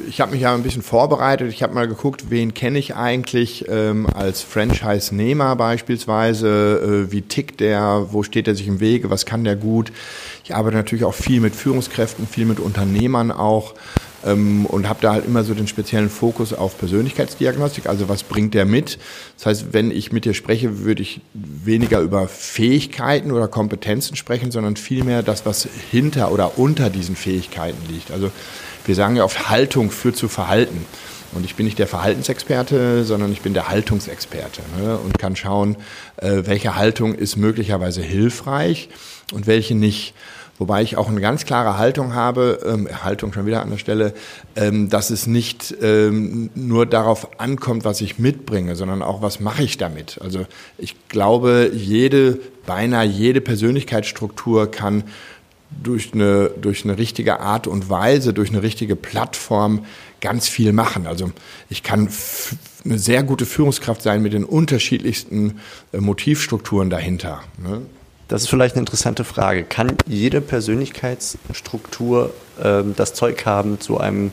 Ich 0.08 0.20
habe 0.20 0.32
mich 0.32 0.40
ja 0.42 0.54
ein 0.54 0.62
bisschen 0.62 0.82
vorbereitet. 0.82 1.50
Ich 1.52 1.62
habe 1.62 1.74
mal 1.74 1.88
geguckt, 1.88 2.30
wen 2.30 2.54
kenne 2.54 2.78
ich 2.78 2.94
eigentlich 2.94 3.66
ähm, 3.68 4.06
als 4.06 4.42
Franchise-Nehmer 4.42 5.56
beispielsweise. 5.56 7.06
Äh, 7.08 7.12
wie 7.12 7.22
tickt 7.22 7.60
der? 7.60 8.08
Wo 8.10 8.22
steht 8.22 8.48
er 8.48 8.54
sich 8.54 8.66
im 8.66 8.80
Wege? 8.80 9.10
Was 9.10 9.26
kann 9.26 9.44
der 9.44 9.56
gut? 9.56 9.92
Ich 10.44 10.54
arbeite 10.54 10.76
natürlich 10.76 11.04
auch 11.04 11.14
viel 11.14 11.40
mit 11.40 11.54
Führungskräften, 11.54 12.26
viel 12.26 12.44
mit 12.46 12.60
Unternehmern 12.60 13.30
auch. 13.30 13.74
ähm, 14.24 14.66
und 14.66 14.88
habe 14.88 15.00
da 15.02 15.12
halt 15.12 15.26
immer 15.26 15.44
so 15.44 15.54
den 15.54 15.66
speziellen 15.68 16.10
Fokus 16.10 16.52
auf 16.52 16.78
Persönlichkeitsdiagnostik, 16.78 17.86
also 17.86 18.08
was 18.08 18.22
bringt 18.22 18.54
der 18.54 18.64
mit. 18.64 18.98
Das 19.36 19.46
heißt, 19.46 19.66
wenn 19.72 19.90
ich 19.90 20.12
mit 20.12 20.24
dir 20.24 20.34
spreche, 20.34 20.80
würde 20.80 21.02
ich 21.02 21.20
weniger 21.32 22.00
über 22.00 22.28
Fähigkeiten 22.28 23.32
oder 23.32 23.48
Kompetenzen 23.48 24.16
sprechen, 24.16 24.50
sondern 24.50 24.76
vielmehr 24.76 25.22
das, 25.22 25.46
was 25.46 25.68
hinter 25.90 26.32
oder 26.32 26.58
unter 26.58 26.90
diesen 26.90 27.16
Fähigkeiten 27.16 27.78
liegt. 27.88 28.10
Also 28.10 28.30
wir 28.84 28.94
sagen 28.94 29.16
ja 29.16 29.24
oft, 29.24 29.48
Haltung 29.48 29.90
führt 29.90 30.16
zu 30.16 30.28
Verhalten. 30.28 30.84
Und 31.32 31.44
ich 31.44 31.56
bin 31.56 31.66
nicht 31.66 31.78
der 31.78 31.88
Verhaltensexperte, 31.88 33.04
sondern 33.04 33.32
ich 33.32 33.40
bin 33.40 33.54
der 33.54 33.68
Haltungsexperte 33.68 34.62
ne? 34.80 34.96
und 34.98 35.18
kann 35.18 35.34
schauen, 35.34 35.76
äh, 36.16 36.42
welche 36.44 36.76
Haltung 36.76 37.14
ist 37.14 37.36
möglicherweise 37.36 38.02
hilfreich 38.02 38.88
und 39.32 39.46
welche 39.46 39.74
nicht. 39.74 40.14
Wobei 40.56 40.82
ich 40.82 40.96
auch 40.96 41.08
eine 41.08 41.20
ganz 41.20 41.44
klare 41.44 41.78
Haltung 41.78 42.14
habe, 42.14 42.60
ähm, 42.64 42.88
Haltung 43.02 43.32
schon 43.32 43.44
wieder 43.44 43.60
an 43.62 43.70
der 43.70 43.78
Stelle, 43.78 44.14
ähm, 44.54 44.88
dass 44.88 45.10
es 45.10 45.26
nicht 45.26 45.74
ähm, 45.82 46.50
nur 46.54 46.86
darauf 46.86 47.40
ankommt, 47.40 47.84
was 47.84 48.00
ich 48.00 48.20
mitbringe, 48.20 48.76
sondern 48.76 49.02
auch, 49.02 49.20
was 49.20 49.40
mache 49.40 49.64
ich 49.64 49.78
damit. 49.78 50.20
Also 50.22 50.46
ich 50.78 50.94
glaube, 51.08 51.72
jede, 51.74 52.38
beinahe 52.66 53.04
jede 53.04 53.40
Persönlichkeitsstruktur 53.40 54.70
kann 54.70 55.02
durch 55.82 56.12
eine, 56.14 56.50
durch 56.60 56.84
eine 56.84 56.98
richtige 56.98 57.40
Art 57.40 57.66
und 57.66 57.90
Weise, 57.90 58.32
durch 58.32 58.50
eine 58.50 58.62
richtige 58.62 58.96
Plattform 58.96 59.84
ganz 60.20 60.48
viel 60.48 60.72
machen. 60.72 61.06
Also 61.06 61.32
ich 61.68 61.82
kann 61.82 62.08
eine 62.84 62.98
sehr 62.98 63.22
gute 63.22 63.46
Führungskraft 63.46 64.02
sein 64.02 64.22
mit 64.22 64.32
den 64.32 64.44
unterschiedlichsten 64.44 65.60
äh, 65.92 65.98
Motivstrukturen 65.98 66.90
dahinter. 66.90 67.42
Ne? 67.62 67.82
Das 68.28 68.42
ist 68.42 68.48
vielleicht 68.48 68.74
eine 68.74 68.80
interessante 68.80 69.24
Frage. 69.24 69.64
Kann 69.64 69.96
jede 70.06 70.40
Persönlichkeitsstruktur 70.40 72.32
ähm, 72.62 72.94
das 72.96 73.14
Zeug 73.14 73.44
haben 73.44 73.80
zu 73.80 73.98
einem 73.98 74.32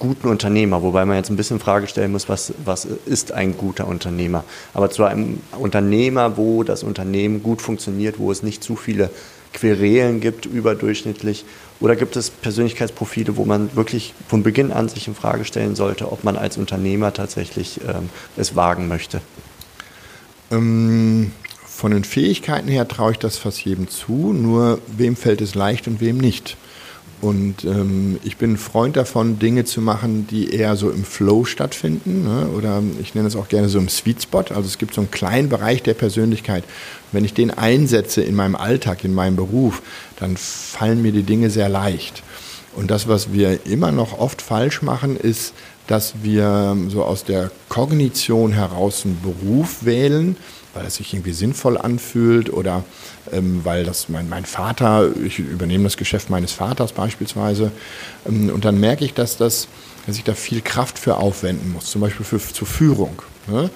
guten 0.00 0.26
Unternehmer? 0.26 0.82
Wobei 0.82 1.04
man 1.04 1.16
jetzt 1.16 1.30
ein 1.30 1.36
bisschen 1.36 1.60
Frage 1.60 1.86
stellen 1.86 2.10
muss, 2.10 2.28
was, 2.28 2.52
was 2.64 2.84
ist 2.84 3.30
ein 3.30 3.56
guter 3.56 3.86
Unternehmer? 3.86 4.42
Aber 4.74 4.90
zu 4.90 5.04
einem 5.04 5.38
Unternehmer, 5.56 6.36
wo 6.36 6.64
das 6.64 6.82
Unternehmen 6.82 7.44
gut 7.44 7.62
funktioniert, 7.62 8.18
wo 8.18 8.32
es 8.32 8.42
nicht 8.42 8.64
zu 8.64 8.74
viele 8.74 9.10
Querelen 9.52 10.20
gibt, 10.20 10.46
überdurchschnittlich? 10.46 11.44
Oder 11.80 11.96
gibt 11.96 12.16
es 12.16 12.30
Persönlichkeitsprofile, 12.30 13.36
wo 13.36 13.44
man 13.44 13.74
wirklich 13.76 14.14
von 14.28 14.42
Beginn 14.42 14.72
an 14.72 14.88
sich 14.88 15.06
in 15.06 15.14
Frage 15.14 15.44
stellen 15.44 15.76
sollte, 15.76 16.10
ob 16.10 16.24
man 16.24 16.36
als 16.36 16.56
Unternehmer 16.56 17.12
tatsächlich 17.12 17.80
ähm, 17.86 18.10
es 18.36 18.56
wagen 18.56 18.88
möchte? 18.88 19.20
Ähm, 20.50 21.32
von 21.64 21.92
den 21.92 22.04
Fähigkeiten 22.04 22.68
her 22.68 22.86
traue 22.86 23.12
ich 23.12 23.18
das 23.18 23.38
fast 23.38 23.64
jedem 23.64 23.88
zu, 23.88 24.32
nur 24.32 24.80
wem 24.86 25.16
fällt 25.16 25.40
es 25.40 25.54
leicht 25.54 25.88
und 25.88 26.00
wem 26.00 26.18
nicht. 26.18 26.56
Und 27.20 27.64
ähm, 27.64 28.18
ich 28.24 28.38
bin 28.38 28.52
ein 28.52 28.56
Freund 28.56 28.96
davon, 28.96 29.38
Dinge 29.38 29.64
zu 29.64 29.82
machen, 29.82 30.26
die 30.26 30.54
eher 30.54 30.76
so 30.76 30.90
im 30.90 31.04
Flow 31.04 31.44
stattfinden. 31.44 32.24
Ne? 32.24 32.48
Oder 32.48 32.82
ich 33.00 33.14
nenne 33.14 33.28
es 33.28 33.36
auch 33.36 33.48
gerne 33.48 33.68
so 33.68 33.78
im 33.78 33.90
Sweet 33.90 34.22
Spot. 34.22 34.38
Also 34.38 34.62
es 34.62 34.78
gibt 34.78 34.94
so 34.94 35.02
einen 35.02 35.10
kleinen 35.10 35.50
Bereich 35.50 35.82
der 35.82 35.94
Persönlichkeit. 35.94 36.64
Wenn 37.12 37.24
ich 37.24 37.34
den 37.34 37.50
einsetze 37.50 38.22
in 38.22 38.34
meinem 38.34 38.56
Alltag, 38.56 39.04
in 39.04 39.12
meinem 39.12 39.36
Beruf, 39.36 39.82
dann 40.18 40.36
fallen 40.36 41.02
mir 41.02 41.12
die 41.12 41.22
Dinge 41.22 41.50
sehr 41.50 41.68
leicht. 41.68 42.22
Und 42.74 42.90
das, 42.90 43.08
was 43.08 43.32
wir 43.32 43.66
immer 43.66 43.92
noch 43.92 44.18
oft 44.18 44.40
falsch 44.40 44.80
machen, 44.80 45.16
ist, 45.16 45.52
dass 45.90 46.22
wir 46.22 46.76
so 46.88 47.02
aus 47.02 47.24
der 47.24 47.50
Kognition 47.68 48.52
heraus 48.52 49.04
einen 49.04 49.20
Beruf 49.20 49.84
wählen, 49.84 50.36
weil 50.72 50.86
es 50.86 50.94
sich 50.94 51.12
irgendwie 51.12 51.32
sinnvoll 51.32 51.76
anfühlt 51.76 52.52
oder 52.52 52.84
ähm, 53.32 53.62
weil 53.64 53.82
das 53.82 54.08
mein, 54.08 54.28
mein 54.28 54.44
Vater, 54.44 55.10
ich 55.26 55.40
übernehme 55.40 55.82
das 55.82 55.96
Geschäft 55.96 56.30
meines 56.30 56.52
Vaters 56.52 56.92
beispielsweise, 56.92 57.72
ähm, 58.24 58.50
und 58.50 58.64
dann 58.64 58.78
merke 58.78 59.04
ich, 59.04 59.14
dass, 59.14 59.36
das, 59.36 59.66
dass 60.06 60.16
ich 60.16 60.22
da 60.22 60.34
viel 60.34 60.60
Kraft 60.60 60.96
für 60.96 61.16
aufwenden 61.16 61.72
muss, 61.72 61.86
zum 61.86 62.02
Beispiel 62.02 62.24
für, 62.24 62.38
zur 62.38 62.68
Führung. 62.68 63.20
Ne? 63.48 63.68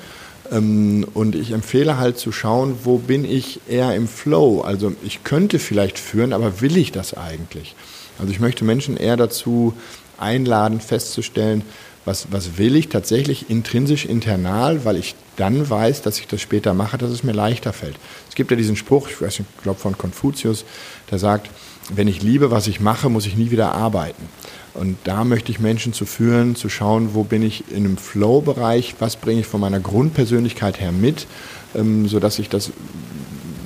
Ähm, 0.53 1.05
und 1.15 1.35
ich 1.35 1.51
empfehle 1.51 1.99
halt 1.99 2.17
zu 2.17 2.31
schauen, 2.31 2.77
wo 2.85 2.99
bin 2.99 3.25
ich 3.25 3.61
eher 3.69 3.93
im 3.97 4.07
Flow. 4.07 4.61
Also 4.61 4.93
ich 5.03 5.25
könnte 5.25 5.59
vielleicht 5.59 5.99
führen, 5.99 6.33
aber 6.33 6.61
will 6.61 6.77
ich 6.77 6.93
das 6.93 7.15
eigentlich? 7.15 7.75
Also 8.21 8.31
ich 8.31 8.39
möchte 8.39 8.65
Menschen 8.65 8.97
eher 8.97 9.17
dazu 9.17 9.75
einladen, 10.17 10.81
festzustellen, 10.81 11.63
was, 12.05 12.29
was 12.31 12.59
will 12.59 12.77
ich 12.77 12.89
tatsächlich 12.89 13.51
intrinsisch, 13.51 14.05
internal, 14.05 14.85
weil 14.85 14.97
ich 14.97 15.15
dann 15.37 15.69
weiß, 15.69 16.03
dass 16.03 16.19
ich 16.19 16.27
das 16.27 16.41
später 16.41 16.75
mache, 16.75 16.99
dass 16.99 17.11
es 17.11 17.25
mir 17.25 17.33
leichter 17.33 17.73
fällt. 17.73 17.97
Es 18.29 18.35
gibt 18.35 18.51
ja 18.51 18.57
diesen 18.57 18.77
Spruch, 18.77 19.09
ich 19.09 19.21
weiß 19.21 19.39
nicht, 19.39 19.51
ich 19.57 19.63
glaube 19.63 19.81
von 19.81 19.97
Konfuzius, 19.97 20.65
der 21.11 21.19
sagt, 21.19 21.51
wenn 21.95 22.09
ich 22.09 22.23
liebe, 22.23 22.51
was 22.51 22.67
ich 22.67 22.81
mache, 22.81 23.09
muss 23.09 23.27
ich 23.27 23.37
nie 23.37 23.51
wieder 23.51 23.73
arbeiten. 23.73 24.29
Und 24.75 24.97
da 25.05 25.25
möchte 25.25 25.53
ich 25.53 25.61
Menschen 25.61 25.93
zu 25.93 26.05
führen, 26.05 26.57
zu 26.57 26.69
schauen, 26.69 27.15
wo 27.15 27.25
bin 27.25 27.43
ich 27.43 27.65
in 27.71 27.85
einem 27.85 27.97
Flow-Bereich, 27.97 28.97
was 28.99 29.17
bringe 29.17 29.41
ich 29.41 29.47
von 29.47 29.61
meiner 29.61 29.81
Grundpersönlichkeit 29.81 30.81
her 30.81 30.93
mit, 30.93 31.27
ähm, 31.75 32.09
sodass 32.09 32.39
ich 32.39 32.49
das, 32.49 32.73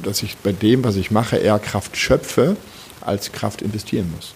dass 0.03 0.23
ich 0.23 0.37
bei 0.37 0.53
dem, 0.53 0.85
was 0.85 0.97
ich 0.97 1.11
mache, 1.11 1.37
eher 1.37 1.59
Kraft 1.59 1.97
schöpfe, 1.97 2.57
als 3.01 3.33
Kraft 3.33 3.63
investieren 3.63 4.13
muss. 4.15 4.35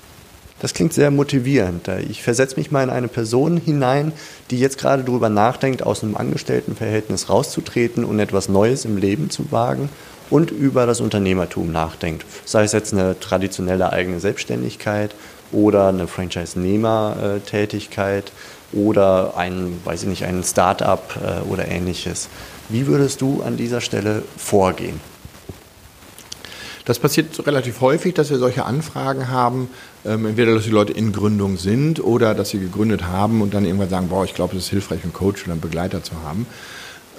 Das 0.62 0.72
klingt 0.74 0.92
sehr 0.92 1.10
motivierend. 1.10 1.88
Ich 2.08 2.22
versetze 2.22 2.54
mich 2.56 2.70
mal 2.70 2.84
in 2.84 2.90
eine 2.90 3.08
Person 3.08 3.56
hinein, 3.56 4.12
die 4.50 4.60
jetzt 4.60 4.78
gerade 4.78 5.02
darüber 5.02 5.28
nachdenkt, 5.28 5.82
aus 5.82 6.04
einem 6.04 6.16
Angestelltenverhältnis 6.16 7.28
rauszutreten 7.28 8.04
und 8.04 8.20
etwas 8.20 8.48
Neues 8.48 8.84
im 8.84 8.96
Leben 8.96 9.28
zu 9.28 9.50
wagen 9.50 9.88
und 10.30 10.52
über 10.52 10.86
das 10.86 11.00
Unternehmertum 11.00 11.72
nachdenkt. 11.72 12.24
Sei 12.44 12.62
es 12.62 12.70
jetzt 12.70 12.92
eine 12.92 13.18
traditionelle 13.18 13.92
eigene 13.92 14.20
Selbstständigkeit 14.20 15.16
oder 15.50 15.88
eine 15.88 16.06
Franchise-Nehmer-Tätigkeit 16.06 18.30
oder 18.72 19.36
ein, 19.36 19.80
weiß 19.84 20.04
ich 20.04 20.08
nicht, 20.08 20.24
ein 20.24 20.44
Start-up 20.44 21.18
äh, 21.20 21.40
oder 21.50 21.66
ähnliches. 21.66 22.28
Wie 22.68 22.86
würdest 22.86 23.20
du 23.20 23.42
an 23.42 23.56
dieser 23.56 23.80
Stelle 23.80 24.22
vorgehen? 24.36 25.00
Das 26.84 26.98
passiert 26.98 27.46
relativ 27.46 27.80
häufig, 27.80 28.14
dass 28.14 28.30
wir 28.30 28.38
solche 28.38 28.64
Anfragen 28.64 29.28
haben. 29.28 29.68
Ähm, 30.04 30.26
entweder, 30.26 30.54
dass 30.54 30.64
die 30.64 30.70
Leute 30.70 30.92
in 30.92 31.12
Gründung 31.12 31.56
sind 31.56 32.02
oder 32.02 32.34
dass 32.34 32.50
sie 32.50 32.58
gegründet 32.58 33.04
haben 33.04 33.40
und 33.40 33.54
dann 33.54 33.64
irgendwann 33.64 33.88
sagen, 33.88 34.08
boah, 34.08 34.24
ich 34.24 34.34
glaube, 34.34 34.56
es 34.56 34.64
ist 34.64 34.70
hilfreich, 34.70 35.04
einen 35.04 35.12
Coach 35.12 35.44
oder 35.44 35.52
einen 35.52 35.60
Begleiter 35.60 36.02
zu 36.02 36.12
haben. 36.24 36.46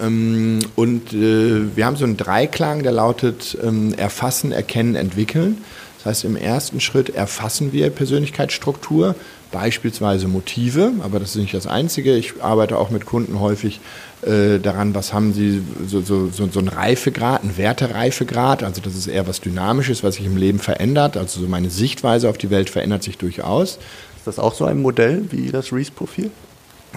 Ähm, 0.00 0.58
und 0.76 1.12
äh, 1.12 1.76
wir 1.76 1.86
haben 1.86 1.96
so 1.96 2.04
einen 2.04 2.16
Dreiklang, 2.16 2.82
der 2.82 2.92
lautet 2.92 3.56
ähm, 3.62 3.94
erfassen, 3.94 4.52
erkennen, 4.52 4.96
entwickeln. 4.96 5.58
Das 5.98 6.06
heißt, 6.06 6.24
im 6.24 6.36
ersten 6.36 6.80
Schritt 6.80 7.08
erfassen 7.08 7.72
wir 7.72 7.88
Persönlichkeitsstruktur, 7.88 9.14
beispielsweise 9.50 10.28
Motive, 10.28 10.92
aber 11.02 11.20
das 11.20 11.30
ist 11.30 11.36
nicht 11.36 11.54
das 11.54 11.66
Einzige. 11.66 12.16
Ich 12.16 12.42
arbeite 12.42 12.76
auch 12.76 12.90
mit 12.90 13.06
Kunden 13.06 13.40
häufig 13.40 13.80
äh, 14.26 14.58
daran, 14.58 14.94
was 14.94 15.12
haben 15.12 15.32
sie, 15.32 15.62
so, 15.86 16.00
so, 16.00 16.28
so, 16.28 16.48
so 16.48 16.60
ein 16.60 16.68
Reifegrad, 16.68 17.44
ein 17.44 17.56
Wertereifegrad, 17.56 18.62
also 18.62 18.80
das 18.80 18.94
ist 18.94 19.06
eher 19.06 19.26
was 19.26 19.40
Dynamisches, 19.40 20.02
was 20.02 20.16
sich 20.16 20.26
im 20.26 20.36
Leben 20.36 20.58
verändert, 20.58 21.16
also 21.16 21.40
so 21.40 21.46
meine 21.46 21.70
Sichtweise 21.70 22.28
auf 22.28 22.38
die 22.38 22.50
Welt 22.50 22.70
verändert 22.70 23.02
sich 23.02 23.18
durchaus. 23.18 23.78
Ist 24.16 24.26
das 24.26 24.38
auch 24.38 24.54
so 24.54 24.64
ein 24.64 24.80
Modell 24.80 25.26
wie 25.30 25.50
das 25.50 25.72
Reese-Profil? 25.72 26.30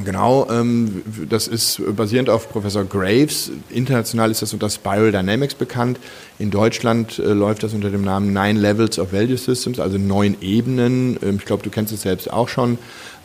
Genau, 0.06 0.48
ähm, 0.52 1.02
das 1.28 1.48
ist 1.48 1.82
basierend 1.96 2.30
auf 2.30 2.50
Professor 2.50 2.86
Graves. 2.86 3.52
International 3.70 4.30
ist 4.30 4.44
das 4.44 4.54
unter 4.54 4.70
Spiral 4.70 5.12
Dynamics 5.12 5.56
bekannt. 5.56 6.00
In 6.38 6.52
Deutschland 6.52 7.18
äh, 7.18 7.34
läuft 7.34 7.64
das 7.64 7.74
unter 7.74 7.90
dem 7.90 8.04
Namen 8.04 8.32
Nine 8.32 8.60
Levels 8.60 9.00
of 9.00 9.12
Value 9.12 9.38
Systems, 9.38 9.80
also 9.80 9.98
neun 9.98 10.38
Ebenen. 10.42 11.18
Ähm, 11.24 11.38
ich 11.38 11.46
glaube, 11.46 11.64
du 11.64 11.72
kennst 11.72 11.92
es 11.94 12.04
selbst 12.04 12.32
auch 12.32 12.48
schon. 12.48 12.78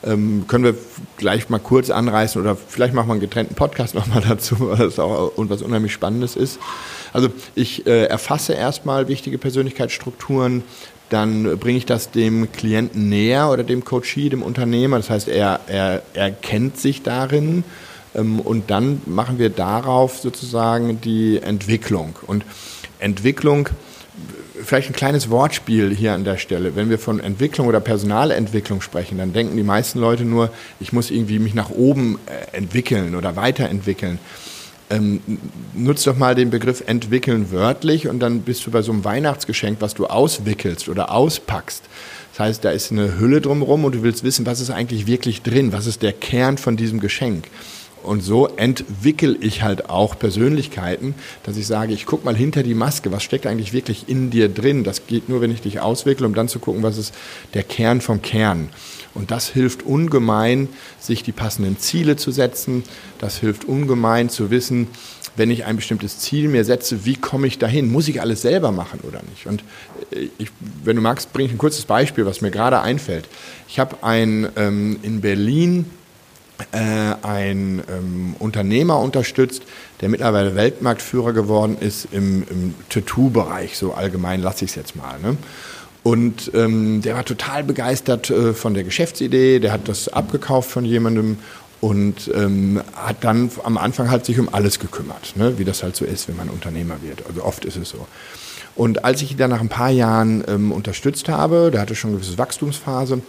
Ähm, 0.04 0.44
können 0.48 0.64
wir 0.64 0.74
gleich 1.16 1.48
mal 1.48 1.58
kurz 1.58 1.90
anreißen 1.90 2.40
oder 2.40 2.56
vielleicht 2.56 2.94
machen 2.94 3.08
wir 3.08 3.12
einen 3.12 3.20
getrennten 3.20 3.54
Podcast 3.54 3.94
nochmal 3.94 4.22
dazu, 4.28 4.56
weil 4.58 4.78
das 4.78 4.98
auch 4.98 5.32
was 5.36 5.62
unheimlich 5.62 5.92
Spannendes 5.92 6.36
ist. 6.36 6.58
Also 7.12 7.28
ich 7.54 7.86
äh, 7.86 8.06
erfasse 8.06 8.54
erstmal 8.54 9.08
wichtige 9.08 9.38
Persönlichkeitsstrukturen, 9.38 10.64
dann 11.08 11.58
bringe 11.58 11.76
ich 11.76 11.86
das 11.86 12.10
dem 12.10 12.50
Klienten 12.52 13.10
näher 13.10 13.50
oder 13.50 13.64
dem 13.64 13.84
Coachee, 13.84 14.30
dem 14.30 14.42
Unternehmer. 14.42 14.96
Das 14.96 15.10
heißt, 15.10 15.28
er, 15.28 15.60
er, 15.66 16.02
er 16.14 16.30
sich 16.78 17.02
darin 17.02 17.64
ähm, 18.14 18.40
und 18.40 18.70
dann 18.70 19.02
machen 19.06 19.38
wir 19.38 19.50
darauf 19.50 20.18
sozusagen 20.18 21.00
die 21.00 21.38
Entwicklung. 21.38 22.16
Und 22.26 22.44
Entwicklung, 22.98 23.68
vielleicht 24.64 24.90
ein 24.90 24.94
kleines 24.94 25.30
Wortspiel 25.30 25.94
hier 25.94 26.12
an 26.12 26.24
der 26.24 26.38
Stelle. 26.38 26.76
Wenn 26.76 26.90
wir 26.90 26.98
von 26.98 27.20
Entwicklung 27.20 27.66
oder 27.66 27.80
Personalentwicklung 27.80 28.80
sprechen, 28.80 29.18
dann 29.18 29.32
denken 29.32 29.56
die 29.56 29.62
meisten 29.62 29.98
Leute 29.98 30.24
nur, 30.24 30.50
ich 30.80 30.92
muss 30.92 31.10
irgendwie 31.10 31.38
mich 31.38 31.54
nach 31.54 31.70
oben 31.70 32.18
äh, 32.26 32.56
entwickeln 32.56 33.14
oder 33.14 33.36
weiterentwickeln 33.36 34.18
ähm, 34.92 35.20
nutz 35.74 36.04
doch 36.04 36.16
mal 36.16 36.34
den 36.34 36.50
Begriff 36.50 36.82
entwickeln 36.86 37.50
wörtlich 37.50 38.08
und 38.08 38.20
dann 38.20 38.42
bist 38.42 38.66
du 38.66 38.70
bei 38.70 38.82
so 38.82 38.92
einem 38.92 39.04
Weihnachtsgeschenk, 39.04 39.78
was 39.80 39.94
du 39.94 40.06
auswickelst 40.06 40.88
oder 40.88 41.10
auspackst. 41.12 41.84
Das 42.32 42.40
heißt, 42.40 42.64
da 42.64 42.70
ist 42.70 42.92
eine 42.92 43.18
Hülle 43.18 43.40
drumherum 43.40 43.84
und 43.84 43.94
du 43.94 44.02
willst 44.02 44.22
wissen, 44.22 44.46
was 44.46 44.60
ist 44.60 44.70
eigentlich 44.70 45.06
wirklich 45.06 45.42
drin, 45.42 45.72
was 45.72 45.86
ist 45.86 46.02
der 46.02 46.12
Kern 46.12 46.58
von 46.58 46.76
diesem 46.76 47.00
Geschenk. 47.00 47.46
Und 48.02 48.22
so 48.22 48.48
entwickle 48.48 49.36
ich 49.40 49.62
halt 49.62 49.88
auch 49.88 50.18
Persönlichkeiten, 50.18 51.14
dass 51.44 51.56
ich 51.56 51.66
sage, 51.66 51.92
ich 51.92 52.06
gucke 52.06 52.24
mal 52.24 52.36
hinter 52.36 52.62
die 52.62 52.74
Maske, 52.74 53.12
was 53.12 53.22
steckt 53.22 53.46
eigentlich 53.46 53.72
wirklich 53.72 54.08
in 54.08 54.30
dir 54.30 54.48
drin. 54.48 54.84
Das 54.84 55.06
geht 55.06 55.28
nur, 55.28 55.40
wenn 55.40 55.52
ich 55.52 55.60
dich 55.60 55.80
auswickle, 55.80 56.26
um 56.26 56.34
dann 56.34 56.48
zu 56.48 56.58
gucken, 56.58 56.82
was 56.82 56.98
ist 56.98 57.14
der 57.54 57.62
Kern 57.62 58.00
vom 58.00 58.20
Kern. 58.22 58.68
Und 59.14 59.30
das 59.30 59.48
hilft 59.48 59.84
ungemein, 59.84 60.68
sich 60.98 61.22
die 61.22 61.32
passenden 61.32 61.78
Ziele 61.78 62.16
zu 62.16 62.30
setzen. 62.30 62.82
Das 63.18 63.38
hilft 63.38 63.64
ungemein 63.66 64.30
zu 64.30 64.50
wissen, 64.50 64.88
wenn 65.36 65.50
ich 65.50 65.64
ein 65.64 65.76
bestimmtes 65.76 66.18
Ziel 66.18 66.48
mir 66.48 66.64
setze, 66.64 67.04
wie 67.04 67.16
komme 67.16 67.46
ich 67.46 67.58
dahin? 67.58 67.90
Muss 67.90 68.08
ich 68.08 68.20
alles 68.20 68.42
selber 68.42 68.72
machen 68.72 69.00
oder 69.02 69.20
nicht? 69.30 69.46
Und 69.46 69.64
äh, 70.10 70.28
ich, 70.38 70.50
wenn 70.84 70.96
du 70.96 71.02
magst, 71.02 71.32
bringe 71.32 71.46
ich 71.46 71.54
ein 71.54 71.58
kurzes 71.58 71.84
Beispiel, 71.84 72.26
was 72.26 72.40
mir 72.40 72.50
gerade 72.50 72.80
einfällt. 72.80 73.28
Ich 73.68 73.78
habe 73.78 74.02
ein 74.02 74.48
ähm, 74.56 74.98
in 75.02 75.20
Berlin 75.20 75.86
ein 76.72 77.82
ähm, 77.90 78.36
Unternehmer 78.38 78.98
unterstützt, 78.98 79.62
der 80.00 80.08
mittlerweile 80.08 80.54
Weltmarktführer 80.54 81.32
geworden 81.32 81.76
ist 81.78 82.08
im, 82.12 82.44
im 82.50 82.74
Tattoo-Bereich, 82.88 83.76
so 83.76 83.94
allgemein 83.94 84.42
lasse 84.42 84.64
ich 84.64 84.72
es 84.72 84.76
jetzt 84.76 84.96
mal. 84.96 85.18
Ne? 85.20 85.36
Und 86.02 86.50
ähm, 86.54 87.00
der 87.02 87.14
war 87.14 87.24
total 87.24 87.62
begeistert 87.62 88.30
äh, 88.30 88.54
von 88.54 88.74
der 88.74 88.84
Geschäftsidee, 88.84 89.60
der 89.60 89.72
hat 89.72 89.88
das 89.88 90.08
abgekauft 90.08 90.70
von 90.70 90.84
jemandem 90.84 91.38
und 91.80 92.30
ähm, 92.34 92.80
hat 92.94 93.24
dann 93.24 93.50
am 93.64 93.76
Anfang 93.78 94.10
halt 94.10 94.24
sich 94.24 94.38
um 94.38 94.48
alles 94.52 94.78
gekümmert, 94.78 95.36
ne? 95.36 95.58
wie 95.58 95.64
das 95.64 95.82
halt 95.82 95.96
so 95.96 96.04
ist, 96.04 96.28
wenn 96.28 96.36
man 96.36 96.48
Unternehmer 96.48 96.96
wird. 97.02 97.24
Also 97.28 97.44
oft 97.44 97.64
ist 97.64 97.76
es 97.76 97.90
so. 97.90 98.06
Und 98.74 99.04
als 99.04 99.20
ich 99.22 99.32
ihn 99.32 99.36
dann 99.36 99.50
nach 99.50 99.60
ein 99.60 99.68
paar 99.68 99.90
Jahren 99.90 100.42
ähm, 100.48 100.72
unterstützt 100.72 101.28
habe, 101.28 101.70
der 101.72 101.80
hatte 101.80 101.94
schon 101.94 102.10
eine 102.10 102.18
gewisse 102.18 102.38
Wachstumsphase, 102.38 103.20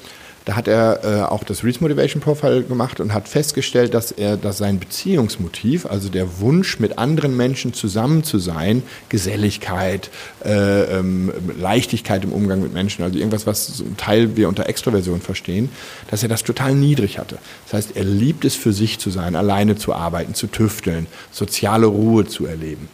da 0.46 0.56
hat 0.56 0.68
er 0.68 1.04
äh, 1.04 1.22
auch 1.24 1.44
das 1.44 1.64
Reese 1.64 1.80
Motivation 1.80 2.22
Profile 2.22 2.64
gemacht 2.64 3.00
und 3.00 3.14
hat 3.14 3.28
festgestellt, 3.28 3.94
dass 3.94 4.12
er, 4.12 4.36
dass 4.36 4.58
sein 4.58 4.80
Beziehungsmotiv, 4.80 5.86
also 5.86 6.10
der 6.10 6.40
Wunsch, 6.40 6.80
mit 6.80 6.98
anderen 6.98 7.38
Menschen 7.38 7.74
zusammen 7.74 8.24
zu 8.24 8.40
sein, 8.40 8.84
Geselligkeit, 9.10 10.10
äh, 10.44 11.00
ähm, 11.00 11.32
Leichtigkeit 11.58 12.24
im 12.24 12.34
Umgang 12.34 12.62
mit 12.62 12.74
Menschen, 12.74 13.04
also 13.04 13.18
irgendwas, 13.18 13.48
was 13.48 13.78
zum 13.78 13.96
Teil 13.96 14.36
wir 14.36 14.50
unter 14.50 14.68
Extroversion 14.68 15.22
verstehen, 15.22 15.70
dass 16.12 16.24
er 16.24 16.30
das 16.30 16.44
total 16.44 16.76
niedrig 16.76 17.20
hatte. 17.20 17.38
Das 17.66 17.74
heißt, 17.74 17.96
er 17.96 18.04
liebt 18.04 18.44
es 18.44 18.56
für 18.56 18.74
sich 18.74 19.00
zu 19.00 19.10
sein, 19.10 19.36
alleine 19.36 19.76
zu 19.78 19.94
arbeiten, 19.94 20.34
zu 20.34 20.48
tüfteln, 20.48 21.08
soziale 21.32 21.86
Ruhe 21.86 22.26
zu 22.26 22.46
erleben. 22.46 22.90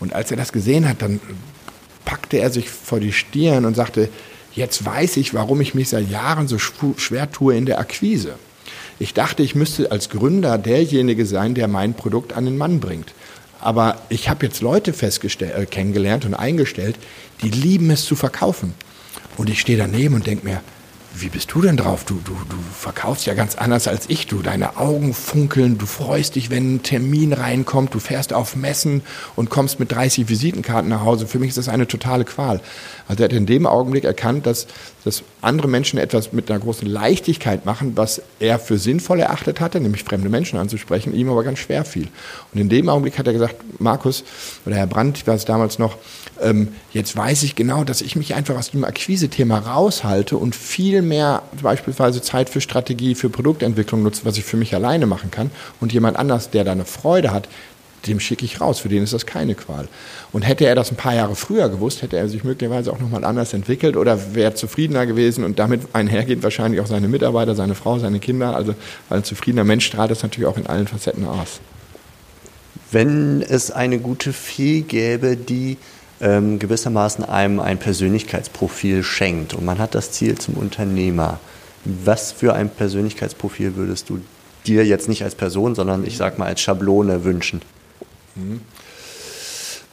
Und 0.00 0.14
als 0.14 0.30
er 0.30 0.36
das 0.36 0.52
gesehen 0.52 0.88
hat, 0.88 1.02
dann 1.02 1.20
packte 2.04 2.38
er 2.38 2.50
sich 2.50 2.70
vor 2.70 3.00
die 3.00 3.12
Stirn 3.12 3.64
und 3.64 3.74
sagte, 3.74 4.08
Jetzt 4.56 4.86
weiß 4.86 5.18
ich, 5.18 5.34
warum 5.34 5.60
ich 5.60 5.74
mich 5.74 5.90
seit 5.90 6.10
Jahren 6.10 6.48
so 6.48 6.58
schwer 6.58 7.30
tue 7.30 7.54
in 7.54 7.66
der 7.66 7.78
Akquise. 7.78 8.36
Ich 8.98 9.12
dachte, 9.12 9.42
ich 9.42 9.54
müsste 9.54 9.92
als 9.92 10.08
Gründer 10.08 10.56
derjenige 10.56 11.26
sein, 11.26 11.54
der 11.54 11.68
mein 11.68 11.92
Produkt 11.92 12.32
an 12.32 12.46
den 12.46 12.56
Mann 12.56 12.80
bringt. 12.80 13.12
Aber 13.60 14.00
ich 14.08 14.30
habe 14.30 14.46
jetzt 14.46 14.62
Leute 14.62 14.92
äh, 14.92 15.66
kennengelernt 15.66 16.24
und 16.24 16.34
eingestellt, 16.34 16.96
die 17.42 17.50
lieben 17.50 17.90
es 17.90 18.06
zu 18.06 18.16
verkaufen. 18.16 18.72
Und 19.36 19.50
ich 19.50 19.60
stehe 19.60 19.76
daneben 19.76 20.14
und 20.14 20.26
denke 20.26 20.46
mir, 20.46 20.62
wie 21.18 21.28
bist 21.28 21.52
du 21.52 21.62
denn 21.62 21.76
drauf? 21.76 22.04
Du, 22.04 22.20
du, 22.24 22.32
du 22.32 22.56
verkaufst 22.78 23.26
ja 23.26 23.34
ganz 23.34 23.54
anders 23.54 23.88
als 23.88 24.08
ich. 24.08 24.26
Du, 24.26 24.42
deine 24.42 24.76
Augen 24.76 25.14
funkeln, 25.14 25.78
du 25.78 25.86
freust 25.86 26.34
dich, 26.34 26.50
wenn 26.50 26.76
ein 26.76 26.82
Termin 26.82 27.32
reinkommt, 27.32 27.94
du 27.94 28.00
fährst 28.00 28.32
auf 28.32 28.54
Messen 28.54 29.02
und 29.34 29.48
kommst 29.48 29.80
mit 29.80 29.92
30 29.92 30.28
Visitenkarten 30.28 30.90
nach 30.90 31.02
Hause. 31.02 31.26
Für 31.26 31.38
mich 31.38 31.50
ist 31.50 31.58
das 31.58 31.68
eine 31.68 31.88
totale 31.88 32.24
Qual. 32.24 32.60
Also 33.08 33.22
er 33.22 33.28
hat 33.28 33.32
in 33.32 33.46
dem 33.46 33.66
Augenblick 33.66 34.04
erkannt, 34.04 34.46
dass, 34.46 34.66
dass 35.04 35.22
andere 35.40 35.68
Menschen 35.68 35.98
etwas 35.98 36.32
mit 36.32 36.50
einer 36.50 36.60
großen 36.60 36.86
Leichtigkeit 36.86 37.64
machen, 37.64 37.92
was 37.96 38.20
er 38.38 38.58
für 38.58 38.78
sinnvoll 38.78 39.20
erachtet 39.20 39.60
hatte, 39.60 39.80
nämlich 39.80 40.04
fremde 40.04 40.28
Menschen 40.28 40.58
anzusprechen, 40.58 41.14
ihm 41.14 41.30
aber 41.30 41.44
ganz 41.44 41.60
schwer 41.60 41.84
fiel. 41.84 42.08
Und 42.52 42.60
in 42.60 42.68
dem 42.68 42.88
Augenblick 42.88 43.18
hat 43.18 43.26
er 43.26 43.32
gesagt, 43.32 43.56
Markus 43.78 44.24
oder 44.66 44.76
Herr 44.76 44.86
Brandt 44.86 45.26
war 45.26 45.34
es 45.34 45.44
damals 45.44 45.78
noch, 45.78 45.96
ähm, 46.42 46.68
jetzt 46.92 47.16
weiß 47.16 47.42
ich 47.42 47.54
genau, 47.54 47.84
dass 47.84 48.00
ich 48.00 48.16
mich 48.16 48.34
einfach 48.34 48.56
aus 48.56 48.70
dem 48.70 48.84
Akquise-Thema 48.84 49.58
raushalte 49.58 50.36
und 50.36 50.54
viel 50.54 51.02
mehr 51.02 51.42
beispielsweise 51.62 52.22
Zeit 52.22 52.50
für 52.50 52.60
Strategie, 52.60 53.14
für 53.14 53.30
Produktentwicklung 53.30 54.02
nutze, 54.02 54.24
was 54.24 54.36
ich 54.38 54.44
für 54.44 54.56
mich 54.56 54.74
alleine 54.74 55.06
machen 55.06 55.30
kann. 55.30 55.50
Und 55.80 55.92
jemand 55.92 56.16
anders, 56.16 56.50
der 56.50 56.64
da 56.64 56.72
eine 56.72 56.84
Freude 56.84 57.30
hat, 57.32 57.48
dem 58.06 58.20
schicke 58.20 58.44
ich 58.44 58.60
raus. 58.60 58.78
Für 58.78 58.88
den 58.88 59.02
ist 59.02 59.12
das 59.12 59.26
keine 59.26 59.54
Qual. 59.54 59.88
Und 60.32 60.42
hätte 60.42 60.64
er 60.64 60.74
das 60.74 60.90
ein 60.90 60.96
paar 60.96 61.14
Jahre 61.14 61.34
früher 61.34 61.68
gewusst, 61.68 62.02
hätte 62.02 62.16
er 62.16 62.28
sich 62.28 62.44
möglicherweise 62.44 62.92
auch 62.92 63.00
nochmal 63.00 63.24
anders 63.24 63.52
entwickelt 63.52 63.96
oder 63.96 64.34
wäre 64.34 64.54
zufriedener 64.54 65.06
gewesen 65.06 65.44
und 65.44 65.58
damit 65.58 65.82
einhergeht 65.92 66.42
wahrscheinlich 66.42 66.80
auch 66.80 66.86
seine 66.86 67.08
Mitarbeiter, 67.08 67.54
seine 67.54 67.74
Frau, 67.74 67.98
seine 67.98 68.20
Kinder. 68.20 68.54
Also 68.54 68.74
ein 69.10 69.24
zufriedener 69.24 69.64
Mensch 69.64 69.86
strahlt 69.86 70.10
das 70.10 70.22
natürlich 70.22 70.46
auch 70.48 70.56
in 70.56 70.66
allen 70.66 70.86
Facetten 70.86 71.26
aus. 71.26 71.60
Wenn 72.92 73.42
es 73.42 73.70
eine 73.70 73.98
gute 73.98 74.32
Fee 74.32 74.82
gäbe, 74.82 75.36
die 75.36 75.76
ähm, 76.20 76.58
gewissermaßen 76.58 77.24
einem 77.24 77.60
ein 77.60 77.78
Persönlichkeitsprofil 77.78 79.02
schenkt 79.02 79.54
und 79.54 79.64
man 79.64 79.78
hat 79.78 79.94
das 79.94 80.12
Ziel 80.12 80.36
zum 80.38 80.54
Unternehmer. 80.54 81.40
Was 81.84 82.32
für 82.32 82.54
ein 82.54 82.68
Persönlichkeitsprofil 82.68 83.76
würdest 83.76 84.10
du 84.10 84.20
dir 84.66 84.84
jetzt 84.84 85.08
nicht 85.08 85.22
als 85.22 85.34
Person, 85.34 85.74
sondern 85.74 86.04
ich 86.04 86.16
sag 86.16 86.38
mal 86.38 86.46
als 86.46 86.60
Schablone 86.60 87.24
wünschen? 87.24 87.62
Mhm. 88.34 88.60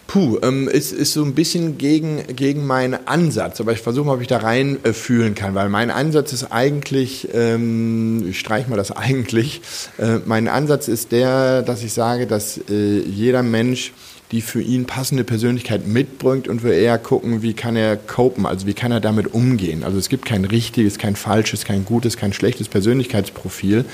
Puh, 0.08 0.38
ähm, 0.44 0.70
es 0.72 0.92
ist 0.92 1.14
so 1.14 1.24
ein 1.24 1.34
bisschen 1.34 1.80
gegen, 1.80 2.24
gegen 2.36 2.68
meinen 2.68 3.08
Ansatz, 3.08 3.60
aber 3.60 3.72
ich 3.72 3.80
versuche 3.80 4.06
mal, 4.06 4.14
ob 4.14 4.22
ich 4.22 4.28
da 4.28 4.38
rein 4.38 4.78
äh, 4.84 5.30
kann, 5.32 5.56
weil 5.56 5.70
mein 5.70 5.90
Ansatz 5.90 6.34
ist 6.34 6.52
eigentlich, 6.52 7.30
ähm, 7.34 8.24
ich 8.30 8.40
streiche 8.40 8.70
mal 8.70 8.76
das 8.76 8.92
eigentlich, 8.92 9.62
äh, 9.98 10.20
mein 10.26 10.48
Ansatz 10.48 10.88
ist 10.88 11.14
der, 11.14 11.64
dass 11.64 11.82
ich 11.82 11.94
sage, 11.94 12.28
dass 12.28 12.60
äh, 12.70 13.00
jeder 13.00 13.42
Mensch 13.42 13.92
die 14.34 14.42
für 14.42 14.62
ihn 14.64 14.86
passende 14.86 15.24
Persönlichkeit 15.24 15.88
mitbringt 15.88 16.48
und 16.48 16.64
wir 16.64 16.74
eher 16.74 16.98
gucken, 16.98 17.44
wie 17.44 17.54
kann 17.54 17.76
er 17.76 17.96
copen, 17.96 18.48
also 18.48 18.66
wie 18.66 18.74
kann 18.74 18.92
er 18.92 19.00
damit 19.00 19.32
umgehen. 19.32 19.84
Also 19.84 20.00
es 20.00 20.10
gibt 20.10 20.26
kein 20.26 20.44
richtiges, 20.44 20.98
kein 20.98 21.16
falsches, 21.16 21.66
kein 21.66 21.86
gutes, 21.86 22.18
kein 22.18 22.34
schlechtes 22.34 22.68
Persönlichkeitsprofil, 22.68 23.86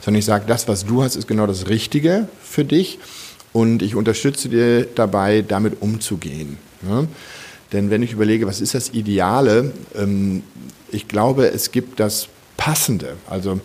sondern 0.00 0.18
ich 0.18 0.24
sage, 0.24 0.46
das, 0.48 0.66
was 0.66 0.84
du 0.84 1.04
hast, 1.04 1.14
ist 1.14 1.28
genau 1.28 1.46
das 1.46 1.68
Richtige 1.68 2.26
für 2.42 2.64
dich 2.64 2.98
und 3.52 3.82
ich 3.82 3.94
unterstütze 3.94 4.48
dir 4.48 4.84
dabei, 4.84 5.44
damit 5.46 5.80
umzugehen. 5.80 6.58
Ja? 6.88 7.04
Denn 7.72 7.90
wenn 7.90 8.02
ich 8.02 8.12
überlege, 8.12 8.48
was 8.48 8.60
ist 8.60 8.74
das 8.74 8.90
Ideale, 8.90 9.72
ähm, 9.94 10.42
ich 10.90 11.06
glaube, 11.06 11.52
es 11.52 11.70
gibt 11.70 12.00
das 12.00 12.26
Passende. 12.56 13.14
Also 13.30 13.60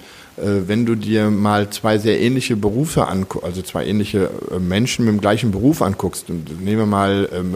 wenn 0.67 0.85
du 0.85 0.95
dir 0.95 1.29
mal 1.29 1.69
zwei 1.69 1.97
sehr 1.97 2.19
ähnliche 2.19 2.55
Berufe 2.55 3.07
anguckst, 3.07 3.45
also 3.45 3.61
zwei 3.61 3.85
ähnliche 3.85 4.29
äh, 4.51 4.59
Menschen 4.59 5.05
mit 5.05 5.13
dem 5.13 5.21
gleichen 5.21 5.51
Beruf 5.51 5.81
anguckst, 5.81 6.29
und 6.29 6.63
nehmen 6.63 6.79
wir 6.79 6.85
mal 6.85 7.29
ähm, 7.33 7.55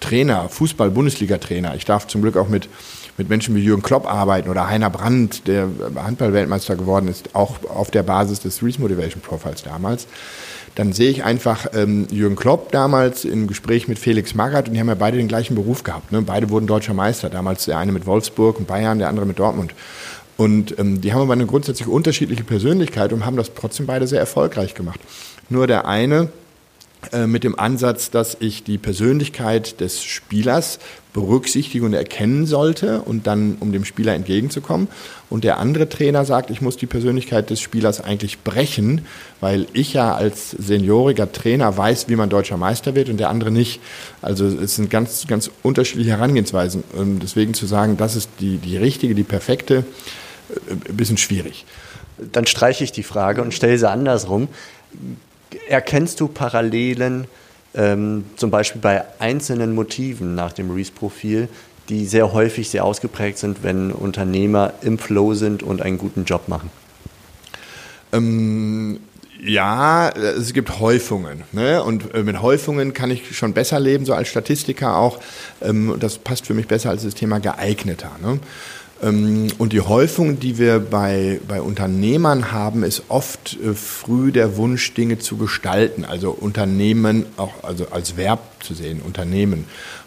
Trainer, 0.00 0.48
Fußball-Bundesliga-Trainer. 0.48 1.74
Ich 1.74 1.84
darf 1.84 2.06
zum 2.06 2.22
Glück 2.22 2.36
auch 2.36 2.48
mit, 2.48 2.68
mit 3.16 3.28
Menschen 3.28 3.54
wie 3.54 3.60
Jürgen 3.60 3.82
Klopp 3.82 4.06
arbeiten 4.06 4.48
oder 4.48 4.68
Heiner 4.68 4.90
Brandt, 4.90 5.46
der 5.46 5.68
Handball-Weltmeister 5.96 6.76
geworden 6.76 7.08
ist, 7.08 7.34
auch 7.34 7.56
auf 7.68 7.90
der 7.90 8.02
Basis 8.02 8.40
des 8.40 8.62
Reese 8.62 8.80
Motivation 8.80 9.20
Profiles 9.20 9.62
damals. 9.62 10.06
Dann 10.74 10.92
sehe 10.92 11.10
ich 11.10 11.24
einfach 11.24 11.66
ähm, 11.74 12.06
Jürgen 12.10 12.36
Klopp 12.36 12.70
damals 12.70 13.24
im 13.24 13.48
Gespräch 13.48 13.88
mit 13.88 13.98
Felix 13.98 14.34
Magath 14.34 14.68
und 14.68 14.74
die 14.74 14.80
haben 14.80 14.88
ja 14.88 14.94
beide 14.94 15.16
den 15.16 15.26
gleichen 15.26 15.56
Beruf 15.56 15.82
gehabt. 15.82 16.12
Ne? 16.12 16.22
Beide 16.22 16.50
wurden 16.50 16.68
deutscher 16.68 16.94
Meister, 16.94 17.28
damals 17.30 17.64
der 17.64 17.78
eine 17.78 17.90
mit 17.90 18.06
Wolfsburg 18.06 18.60
und 18.60 18.68
Bayern, 18.68 19.00
der 19.00 19.08
andere 19.08 19.26
mit 19.26 19.40
Dortmund. 19.40 19.74
Und 20.38 20.78
ähm, 20.78 21.00
die 21.00 21.12
haben 21.12 21.20
aber 21.20 21.32
eine 21.34 21.46
grundsätzlich 21.46 21.88
unterschiedliche 21.88 22.44
Persönlichkeit 22.44 23.12
und 23.12 23.26
haben 23.26 23.36
das 23.36 23.52
trotzdem 23.54 23.86
beide 23.86 24.06
sehr 24.06 24.20
erfolgreich 24.20 24.74
gemacht. 24.74 25.00
Nur 25.50 25.66
der 25.66 25.86
eine 25.86 26.28
äh, 27.12 27.26
mit 27.26 27.42
dem 27.42 27.58
Ansatz, 27.58 28.10
dass 28.10 28.36
ich 28.38 28.62
die 28.62 28.78
Persönlichkeit 28.78 29.80
des 29.80 30.04
Spielers 30.04 30.78
berücksichtigen 31.12 31.84
und 31.86 31.92
erkennen 31.92 32.46
sollte 32.46 33.00
und 33.02 33.26
dann, 33.26 33.56
um 33.58 33.72
dem 33.72 33.84
Spieler 33.84 34.14
entgegenzukommen. 34.14 34.86
Und 35.28 35.42
der 35.42 35.58
andere 35.58 35.88
Trainer 35.88 36.24
sagt, 36.24 36.50
ich 36.50 36.60
muss 36.60 36.76
die 36.76 36.86
Persönlichkeit 36.86 37.50
des 37.50 37.60
Spielers 37.60 38.00
eigentlich 38.00 38.40
brechen, 38.40 39.06
weil 39.40 39.66
ich 39.72 39.92
ja 39.92 40.14
als 40.14 40.50
senioriger 40.50 41.32
Trainer 41.32 41.76
weiß, 41.76 42.08
wie 42.08 42.16
man 42.16 42.30
deutscher 42.30 42.56
Meister 42.56 42.94
wird 42.94 43.08
und 43.08 43.18
der 43.18 43.28
andere 43.28 43.50
nicht. 43.50 43.80
Also 44.22 44.46
es 44.46 44.76
sind 44.76 44.88
ganz, 44.88 45.26
ganz 45.26 45.50
unterschiedliche 45.64 46.10
Herangehensweisen. 46.10 46.84
Und 46.92 47.20
deswegen 47.20 47.54
zu 47.54 47.66
sagen, 47.66 47.96
das 47.96 48.14
ist 48.14 48.30
die, 48.38 48.58
die 48.58 48.76
richtige, 48.76 49.16
die 49.16 49.24
perfekte, 49.24 49.84
ein 50.70 50.96
bisschen 50.96 51.18
schwierig. 51.18 51.64
Dann 52.32 52.46
streiche 52.46 52.84
ich 52.84 52.92
die 52.92 53.02
Frage 53.02 53.42
und 53.42 53.54
stelle 53.54 53.78
sie 53.78 53.88
andersrum. 53.88 54.48
Erkennst 55.68 56.20
du 56.20 56.28
Parallelen 56.28 57.26
ähm, 57.74 58.24
zum 58.36 58.50
Beispiel 58.50 58.80
bei 58.80 59.04
einzelnen 59.18 59.74
Motiven 59.74 60.34
nach 60.34 60.52
dem 60.52 60.70
Reese-Profil, 60.70 61.48
die 61.88 62.06
sehr 62.06 62.32
häufig 62.32 62.68
sehr 62.70 62.84
ausgeprägt 62.84 63.38
sind, 63.38 63.62
wenn 63.62 63.92
Unternehmer 63.92 64.74
im 64.82 64.98
Flow 64.98 65.34
sind 65.34 65.62
und 65.62 65.80
einen 65.80 65.98
guten 65.98 66.24
Job 66.24 66.48
machen? 66.48 66.70
Ähm, 68.12 68.98
ja, 69.40 70.10
es 70.10 70.52
gibt 70.52 70.80
Häufungen. 70.80 71.44
Ne? 71.52 71.82
Und 71.82 72.14
äh, 72.14 72.22
mit 72.22 72.42
Häufungen 72.42 72.92
kann 72.92 73.10
ich 73.10 73.36
schon 73.36 73.52
besser 73.52 73.78
leben, 73.78 74.04
so 74.04 74.14
als 74.14 74.28
Statistiker 74.28 74.96
auch. 74.96 75.20
Ähm, 75.62 75.94
das 76.00 76.18
passt 76.18 76.46
für 76.46 76.54
mich 76.54 76.66
besser 76.66 76.90
als 76.90 77.04
das 77.04 77.14
Thema 77.14 77.38
geeigneter. 77.38 78.10
Ne? 78.20 78.40
Ähm, 79.02 79.48
und 79.58 79.72
die 79.72 79.80
Häufung, 79.80 80.40
die 80.40 80.58
wir 80.58 80.80
bei, 80.80 81.40
bei 81.46 81.60
Unternehmern 81.60 82.52
haben, 82.52 82.82
ist 82.82 83.04
oft 83.08 83.58
äh, 83.62 83.74
früh 83.74 84.32
der 84.32 84.56
Wunsch, 84.56 84.94
Dinge 84.94 85.18
zu 85.18 85.36
gestalten, 85.36 86.04
also 86.04 86.30
Unternehmen 86.30 87.26
auch 87.36 87.64
also 87.64 87.88
als 87.90 88.16
Verb 88.16 88.40
zu 88.60 88.74
sehen, 88.74 89.00
Unternehmen. 89.04 89.66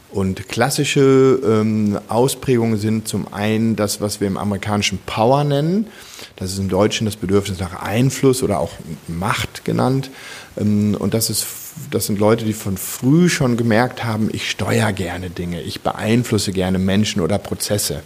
Und 0.09 0.49
klassische 0.49 1.39
ähm, 1.45 1.97
Ausprägungen 2.09 2.77
sind 2.77 3.07
zum 3.07 3.33
einen 3.33 3.77
das, 3.77 4.01
was 4.01 4.19
wir 4.19 4.27
im 4.27 4.35
amerikanischen 4.37 4.99
Power 5.05 5.45
nennen. 5.45 5.87
Das 6.35 6.51
ist 6.51 6.59
im 6.59 6.67
Deutschen 6.67 7.05
das 7.05 7.15
Bedürfnis 7.15 7.59
nach 7.59 7.81
Einfluss 7.81 8.43
oder 8.43 8.59
auch 8.59 8.73
Macht 9.07 9.63
genannt. 9.63 10.09
Ähm, 10.57 10.97
und 10.99 11.13
das 11.13 11.29
ist 11.29 11.47
das 11.89 12.07
sind 12.07 12.19
Leute, 12.19 12.45
die 12.45 12.53
von 12.53 12.77
früh 12.77 13.29
schon 13.29 13.57
gemerkt 13.57 14.03
haben, 14.03 14.29
ich 14.31 14.49
steuere 14.49 14.91
gerne 14.91 15.29
Dinge, 15.29 15.61
ich 15.61 15.81
beeinflusse 15.81 16.51
gerne 16.51 16.79
Menschen 16.79 17.21
oder 17.21 17.37
Prozesse. 17.37 18.01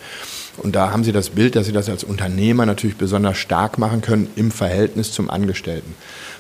Und 0.58 0.76
da 0.76 0.92
haben 0.92 1.04
sie 1.04 1.12
das 1.12 1.32
Bild, 1.32 1.56
dass 1.56 1.66
sie 1.66 1.72
das 1.72 1.90
als 1.90 2.04
Unternehmer 2.04 2.66
natürlich 2.66 2.98
besonders 2.98 3.38
stark 3.38 3.78
machen 3.78 4.02
können 4.02 4.28
im 4.36 4.52
Verhältnis 4.52 5.12
zum 5.12 5.30
Angestellten. 5.30 5.96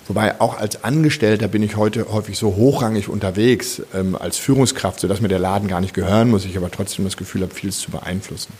Wobei 0.07 0.39
auch 0.39 0.57
als 0.57 0.83
Angestellter 0.83 1.47
bin 1.47 1.63
ich 1.63 1.75
heute 1.75 2.11
häufig 2.11 2.37
so 2.37 2.55
hochrangig 2.55 3.09
unterwegs 3.09 3.81
ähm, 3.93 4.15
als 4.15 4.37
Führungskraft, 4.37 4.99
sodass 4.99 5.21
mir 5.21 5.27
der 5.27 5.39
Laden 5.39 5.67
gar 5.67 5.81
nicht 5.81 5.93
gehören 5.93 6.29
muss, 6.29 6.45
ich 6.45 6.57
aber 6.57 6.69
trotzdem 6.69 7.05
das 7.05 7.17
Gefühl 7.17 7.41
habe, 7.41 7.53
vieles 7.53 7.79
zu 7.79 7.91
beeinflussen. 7.91 8.53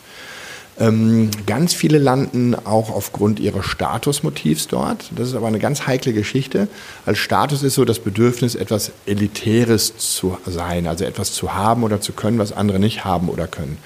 Ähm, 0.78 1.30
ganz 1.46 1.74
viele 1.74 2.00
landen 2.00 2.54
auch 2.54 2.90
aufgrund 2.90 3.40
ihres 3.40 3.66
Statusmotivs 3.66 4.68
dort. 4.68 5.10
Das 5.16 5.30
ist 5.30 5.36
aber 5.36 5.48
eine 5.48 5.60
ganz 5.60 5.88
heikle 5.88 6.12
Geschichte. 6.12 6.68
Als 7.06 7.20
Status 7.20 7.64
ist 7.64 7.76
so 7.76 7.86
das 7.86 8.00
Bedürfnis, 8.00 8.56
etwas 8.56 8.92
Elitäres 9.06 9.98
zu 9.98 10.38
sein, 10.46 10.88
also 10.88 11.06
etwas 11.06 11.32
zu 11.32 11.54
haben 11.54 11.84
oder 11.84 12.02
zu 12.02 12.12
können, 12.12 12.40
was 12.40 12.52
andere 12.52 12.80
nicht 12.80 13.06
haben 13.06 13.30
oder 13.30 13.48
können. 13.48 13.78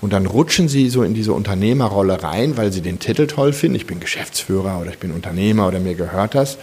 Und 0.00 0.12
dann 0.12 0.26
rutschen 0.26 0.68
sie 0.68 0.90
so 0.90 1.02
in 1.02 1.14
diese 1.14 1.32
Unternehmerrolle 1.32 2.22
rein, 2.22 2.56
weil 2.56 2.72
sie 2.72 2.80
den 2.80 2.98
Titel 2.98 3.26
toll 3.26 3.52
finden. 3.52 3.76
Ich 3.76 3.86
bin 3.86 4.00
Geschäftsführer 4.00 4.80
oder 4.80 4.90
ich 4.90 4.98
bin 4.98 5.12
Unternehmer 5.12 5.66
oder 5.68 5.80
mir 5.80 5.94
gehört 5.94 6.34
das. 6.34 6.58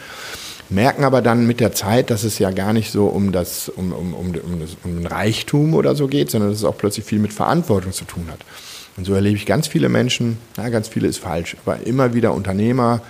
Merken 0.69 1.03
aber 1.03 1.21
dann 1.21 1.45
mit 1.45 1.59
der 1.59 1.73
Zeit, 1.73 2.09
dass 2.09 2.23
es 2.23 2.39
ja 2.39 2.51
gar 2.51 2.73
nicht 2.73 2.91
so 2.91 3.07
um, 3.07 3.31
das, 3.31 3.69
um, 3.69 3.91
um, 3.91 4.13
um, 4.13 4.27
um, 4.27 4.59
das, 4.59 4.77
um 4.83 4.95
den 4.95 5.05
Reichtum 5.05 5.73
oder 5.73 5.95
so 5.95 6.07
geht, 6.07 6.31
sondern 6.31 6.51
dass 6.51 6.59
es 6.59 6.65
auch 6.65 6.77
plötzlich 6.77 7.05
viel 7.05 7.19
mit 7.19 7.33
Verantwortung 7.33 7.91
zu 7.91 8.05
tun 8.05 8.27
hat. 8.31 8.39
Und 8.95 9.05
so 9.05 9.13
erlebe 9.13 9.35
ich 9.35 9.45
ganz 9.45 9.67
viele 9.67 9.89
Menschen, 9.89 10.37
na, 10.55 10.69
ganz 10.69 10.87
viele 10.87 11.07
ist 11.07 11.17
falsch, 11.17 11.57
aber 11.65 11.85
immer 11.85 12.13
wieder 12.13 12.33
Unternehmer, 12.33 13.01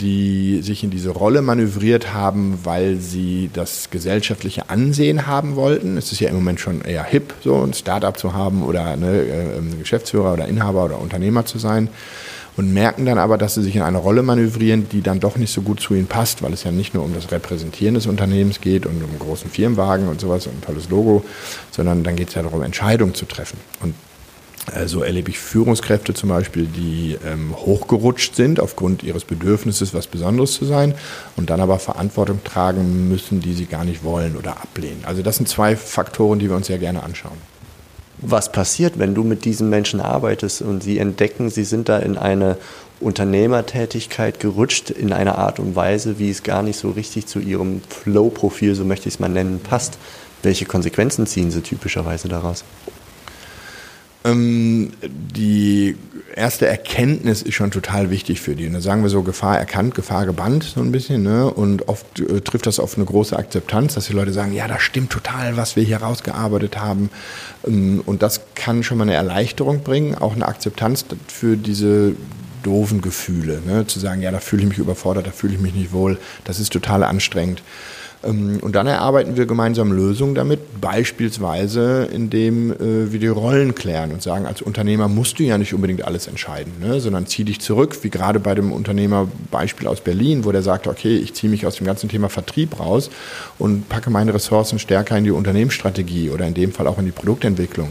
die 0.00 0.62
sich 0.62 0.84
in 0.84 0.90
diese 0.90 1.10
Rolle 1.10 1.42
manövriert 1.42 2.12
haben, 2.12 2.58
weil 2.64 2.96
sie 2.96 3.50
das 3.52 3.90
gesellschaftliche 3.90 4.70
Ansehen 4.70 5.26
haben 5.26 5.56
wollten. 5.56 5.96
Es 5.96 6.12
ist 6.12 6.20
ja 6.20 6.28
im 6.28 6.36
Moment 6.36 6.60
schon 6.60 6.80
eher 6.82 7.04
hip, 7.04 7.34
so 7.42 7.62
ein 7.62 7.74
Startup 7.74 8.16
zu 8.16 8.32
haben 8.32 8.62
oder 8.62 8.96
ne, 8.96 9.22
äh, 9.22 9.78
Geschäftsführer 9.78 10.32
oder 10.32 10.48
Inhaber 10.48 10.84
oder 10.84 11.00
Unternehmer 11.00 11.44
zu 11.44 11.58
sein. 11.58 11.88
Und 12.54 12.74
merken 12.74 13.06
dann 13.06 13.16
aber, 13.16 13.38
dass 13.38 13.54
sie 13.54 13.62
sich 13.62 13.76
in 13.76 13.82
eine 13.82 13.96
Rolle 13.96 14.22
manövrieren, 14.22 14.86
die 14.90 15.00
dann 15.00 15.20
doch 15.20 15.36
nicht 15.36 15.50
so 15.50 15.62
gut 15.62 15.80
zu 15.80 15.94
ihnen 15.94 16.06
passt, 16.06 16.42
weil 16.42 16.52
es 16.52 16.64
ja 16.64 16.70
nicht 16.70 16.92
nur 16.92 17.02
um 17.02 17.14
das 17.14 17.32
Repräsentieren 17.32 17.94
des 17.94 18.06
Unternehmens 18.06 18.60
geht 18.60 18.84
und 18.84 19.02
um 19.02 19.18
großen 19.18 19.50
Firmenwagen 19.50 20.06
und 20.08 20.20
sowas 20.20 20.46
und 20.46 20.58
ein 20.58 20.60
tolles 20.60 20.90
Logo, 20.90 21.24
sondern 21.70 22.04
dann 22.04 22.14
geht 22.14 22.28
es 22.28 22.34
ja 22.34 22.42
darum, 22.42 22.60
Entscheidungen 22.60 23.14
zu 23.14 23.24
treffen. 23.24 23.58
Und 23.80 23.94
also 24.70 25.02
erlebe 25.02 25.30
ich 25.30 25.38
Führungskräfte 25.38 26.14
zum 26.14 26.28
Beispiel, 26.28 26.66
die 26.66 27.18
ähm, 27.26 27.54
hochgerutscht 27.56 28.36
sind 28.36 28.60
aufgrund 28.60 29.02
ihres 29.02 29.24
Bedürfnisses, 29.24 29.92
was 29.92 30.06
Besonderes 30.06 30.52
zu 30.52 30.64
sein 30.64 30.94
und 31.36 31.50
dann 31.50 31.60
aber 31.60 31.80
Verantwortung 31.80 32.44
tragen 32.44 33.08
müssen, 33.08 33.40
die 33.40 33.54
sie 33.54 33.66
gar 33.66 33.84
nicht 33.84 34.04
wollen 34.04 34.36
oder 34.36 34.62
ablehnen. 34.62 35.02
Also 35.04 35.22
das 35.22 35.36
sind 35.36 35.48
zwei 35.48 35.74
Faktoren, 35.74 36.38
die 36.38 36.48
wir 36.48 36.56
uns 36.56 36.68
sehr 36.68 36.78
gerne 36.78 37.02
anschauen. 37.02 37.36
Was 38.18 38.52
passiert, 38.52 39.00
wenn 39.00 39.14
du 39.14 39.24
mit 39.24 39.44
diesen 39.44 39.68
Menschen 39.68 40.00
arbeitest 40.00 40.62
und 40.62 40.80
sie 40.80 40.98
entdecken, 40.98 41.50
sie 41.50 41.64
sind 41.64 41.88
da 41.88 41.98
in 41.98 42.16
eine 42.16 42.56
Unternehmertätigkeit 43.00 44.38
gerutscht 44.38 44.90
in 44.90 45.12
einer 45.12 45.38
Art 45.38 45.58
und 45.58 45.74
Weise, 45.74 46.20
wie 46.20 46.30
es 46.30 46.44
gar 46.44 46.62
nicht 46.62 46.78
so 46.78 46.90
richtig 46.90 47.26
zu 47.26 47.40
ihrem 47.40 47.80
Flow-Profil, 47.88 48.76
so 48.76 48.84
möchte 48.84 49.08
ich 49.08 49.16
es 49.16 49.20
mal 49.20 49.28
nennen, 49.28 49.58
passt? 49.58 49.98
Welche 50.44 50.66
Konsequenzen 50.66 51.26
ziehen 51.26 51.50
sie 51.50 51.62
typischerweise 51.62 52.28
daraus? 52.28 52.62
Ähm, 54.24 54.92
die 55.02 55.96
erste 56.34 56.66
Erkenntnis 56.66 57.42
ist 57.42 57.54
schon 57.54 57.70
total 57.70 58.10
wichtig 58.10 58.40
für 58.40 58.54
die. 58.54 58.70
Da 58.70 58.80
sagen 58.80 59.02
wir 59.02 59.10
so, 59.10 59.22
Gefahr 59.22 59.58
erkannt, 59.58 59.94
Gefahr 59.94 60.26
gebannt, 60.26 60.64
so 60.64 60.80
ein 60.80 60.92
bisschen. 60.92 61.22
Ne? 61.22 61.50
Und 61.52 61.88
oft 61.88 62.20
äh, 62.20 62.40
trifft 62.40 62.66
das 62.66 62.80
auf 62.80 62.96
eine 62.96 63.04
große 63.04 63.36
Akzeptanz, 63.36 63.94
dass 63.94 64.06
die 64.06 64.12
Leute 64.12 64.32
sagen, 64.32 64.52
ja, 64.52 64.68
das 64.68 64.82
stimmt 64.82 65.10
total, 65.10 65.56
was 65.56 65.76
wir 65.76 65.82
hier 65.82 65.98
rausgearbeitet 65.98 66.78
haben. 66.78 67.10
Ähm, 67.66 68.02
und 68.06 68.22
das 68.22 68.40
kann 68.54 68.82
schon 68.82 68.98
mal 68.98 69.04
eine 69.04 69.14
Erleichterung 69.14 69.82
bringen, 69.82 70.14
auch 70.14 70.34
eine 70.34 70.46
Akzeptanz 70.46 71.04
für 71.28 71.56
diese 71.56 72.14
doofen 72.62 73.00
Gefühle. 73.00 73.60
Ne? 73.66 73.86
Zu 73.86 73.98
sagen, 73.98 74.22
ja, 74.22 74.30
da 74.30 74.38
fühle 74.38 74.62
ich 74.62 74.68
mich 74.68 74.78
überfordert, 74.78 75.26
da 75.26 75.32
fühle 75.32 75.54
ich 75.54 75.60
mich 75.60 75.74
nicht 75.74 75.92
wohl, 75.92 76.18
das 76.44 76.60
ist 76.60 76.72
total 76.72 77.02
anstrengend. 77.02 77.62
Ähm, 78.24 78.58
und 78.60 78.74
dann 78.74 78.86
erarbeiten 78.86 79.36
wir 79.36 79.46
gemeinsam 79.46 79.92
Lösungen 79.92 80.34
damit, 80.34 80.80
beispielsweise 80.80 82.08
indem 82.12 82.72
äh, 82.72 83.12
wir 83.12 83.20
die 83.20 83.28
Rollen 83.28 83.74
klären 83.74 84.12
und 84.12 84.22
sagen, 84.22 84.46
als 84.46 84.62
Unternehmer 84.62 85.08
musst 85.08 85.38
du 85.38 85.42
ja 85.42 85.58
nicht 85.58 85.74
unbedingt 85.74 86.04
alles 86.04 86.26
entscheiden, 86.26 86.72
ne, 86.80 87.00
sondern 87.00 87.26
zieh 87.26 87.44
dich 87.44 87.60
zurück, 87.60 87.98
wie 88.02 88.10
gerade 88.10 88.40
bei 88.40 88.54
dem 88.54 88.72
Unternehmerbeispiel 88.72 89.86
aus 89.86 90.00
Berlin, 90.00 90.44
wo 90.44 90.52
der 90.52 90.62
sagt, 90.62 90.86
okay, 90.86 91.16
ich 91.16 91.34
ziehe 91.34 91.50
mich 91.50 91.66
aus 91.66 91.76
dem 91.76 91.86
ganzen 91.86 92.08
Thema 92.08 92.28
Vertrieb 92.28 92.78
raus 92.78 93.10
und 93.58 93.88
packe 93.88 94.10
meine 94.10 94.34
Ressourcen 94.34 94.78
stärker 94.78 95.16
in 95.16 95.24
die 95.24 95.30
Unternehmensstrategie 95.30 96.30
oder 96.30 96.46
in 96.46 96.54
dem 96.54 96.72
Fall 96.72 96.86
auch 96.86 96.98
in 96.98 97.04
die 97.04 97.12
Produktentwicklung. 97.12 97.88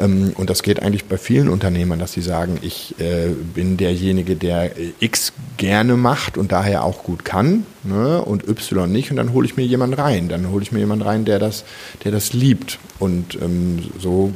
Ähm, 0.00 0.32
und 0.36 0.50
das 0.50 0.62
geht 0.62 0.82
eigentlich 0.82 1.04
bei 1.04 1.18
vielen 1.18 1.48
Unternehmern, 1.48 1.98
dass 1.98 2.12
sie 2.12 2.22
sagen, 2.22 2.58
ich 2.62 2.98
äh, 2.98 3.28
bin 3.28 3.76
derjenige, 3.76 4.36
der 4.36 4.72
X 4.98 5.32
gerne 5.56 5.96
macht 5.96 6.38
und 6.38 6.52
daher 6.52 6.84
auch 6.84 7.02
gut 7.02 7.24
kann 7.24 7.66
ne, 7.84 8.22
und 8.22 8.48
Y 8.48 8.90
nicht. 8.90 9.10
Und 9.10 9.16
dann 9.16 9.32
hole 9.32 9.46
ich 9.46 9.56
mir 9.56 9.64
jemanden 9.64 9.94
rein. 9.94 10.28
Dann 10.28 10.50
hole 10.50 10.62
ich 10.62 10.72
mir 10.72 10.80
jemanden 10.80 11.04
rein, 11.04 11.24
der 11.24 11.38
das, 11.38 11.64
der 12.04 12.12
das 12.12 12.32
liebt. 12.32 12.78
Und 12.98 13.36
ähm, 13.40 13.78
so 13.98 14.32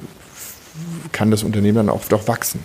kann 1.12 1.30
das 1.30 1.42
Unternehmen 1.42 1.76
dann 1.76 1.88
auch 1.88 2.04
doch 2.08 2.28
wachsen. 2.28 2.60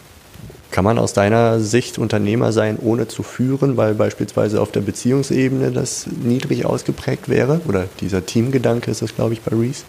Kann 0.71 0.83
man 0.83 0.99
aus 0.99 1.13
deiner 1.13 1.59
Sicht 1.59 1.97
Unternehmer 1.97 2.51
sein, 2.51 2.77
ohne 2.79 3.07
zu 3.07 3.23
führen, 3.23 3.75
weil 3.75 3.95
beispielsweise 3.95 4.61
auf 4.61 4.71
der 4.71 4.81
Beziehungsebene 4.81 5.71
das 5.71 6.05
niedrig 6.05 6.65
ausgeprägt 6.65 7.27
wäre? 7.27 7.61
Oder 7.67 7.87
dieser 8.01 8.25
Teamgedanke 8.25 8.91
ist 8.91 9.01
das, 9.01 9.15
glaube 9.15 9.33
ich, 9.33 9.41
bei 9.41 9.55
Reese? 9.55 9.83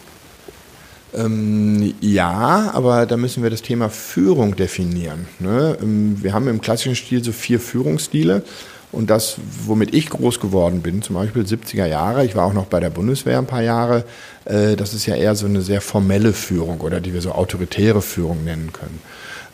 Ähm, 1.16 1.94
ja, 2.00 2.70
aber 2.72 3.06
da 3.06 3.16
müssen 3.16 3.42
wir 3.42 3.50
das 3.50 3.62
Thema 3.62 3.88
Führung 3.88 4.56
definieren. 4.56 5.26
Ne? 5.38 5.76
Ähm, 5.82 6.22
wir 6.22 6.32
haben 6.32 6.48
im 6.48 6.60
klassischen 6.60 6.94
Stil 6.94 7.22
so 7.24 7.32
vier 7.32 7.60
Führungsstile. 7.60 8.42
Und 8.92 9.08
das, 9.08 9.36
womit 9.66 9.94
ich 9.94 10.10
groß 10.10 10.40
geworden 10.40 10.82
bin, 10.82 11.00
zum 11.00 11.14
Beispiel 11.14 11.44
70er 11.44 11.86
Jahre, 11.86 12.24
ich 12.24 12.34
war 12.34 12.44
auch 12.44 12.52
noch 12.52 12.66
bei 12.66 12.80
der 12.80 12.90
Bundeswehr 12.90 13.38
ein 13.38 13.46
paar 13.46 13.62
Jahre, 13.62 14.04
äh, 14.46 14.74
das 14.74 14.94
ist 14.94 15.06
ja 15.06 15.14
eher 15.14 15.36
so 15.36 15.46
eine 15.46 15.62
sehr 15.62 15.80
formelle 15.80 16.32
Führung 16.32 16.80
oder 16.80 17.00
die 17.00 17.14
wir 17.14 17.20
so 17.20 17.30
autoritäre 17.32 18.02
Führung 18.02 18.44
nennen 18.44 18.72
können. 18.72 19.00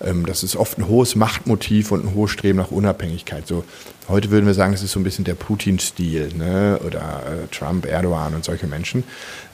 Ähm, 0.05 0.27
das 0.27 0.43
ist 0.43 0.57
oft 0.57 0.79
ein 0.79 0.89
hohes 0.89 1.17
Machtmotiv 1.17 1.93
und 1.93 2.05
ein 2.05 2.15
hohes 2.15 2.31
Streben 2.31 2.59
nach 2.59 2.71
Unabhängigkeit. 2.71 3.47
So, 3.47 3.65
heute 4.09 4.31
würden 4.31 4.47
wir 4.47 4.55
sagen, 4.55 4.75
es 4.75 4.83
ist 4.83 4.93
so 4.93 5.01
ein 5.01 5.05
bisschen 5.05 5.25
der 5.25 5.35
Putin-Stil 5.35 6.31
ne? 6.37 6.79
oder 6.85 7.23
äh, 7.27 7.55
Trump, 7.55 7.87
Erdogan 7.87 8.35
und 8.35 8.45
solche 8.45 8.67
Menschen. 8.67 9.05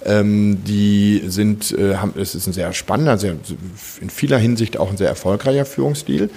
Ähm, 0.05 0.65
die 0.65 1.23
sind, 1.27 1.73
äh, 1.73 1.97
haben, 1.97 2.15
es 2.17 2.35
ist 2.35 2.47
ein 2.47 2.53
sehr 2.53 2.73
spannender, 2.73 3.19
sehr, 3.19 3.37
in 4.01 4.11
vieler 4.11 4.39
Hinsicht 4.39 4.77
auch 4.77 4.91
ein 4.91 4.97
sehr 4.97 5.09
erfolgreicher 5.09 5.65
Führungsstil. 5.65 6.31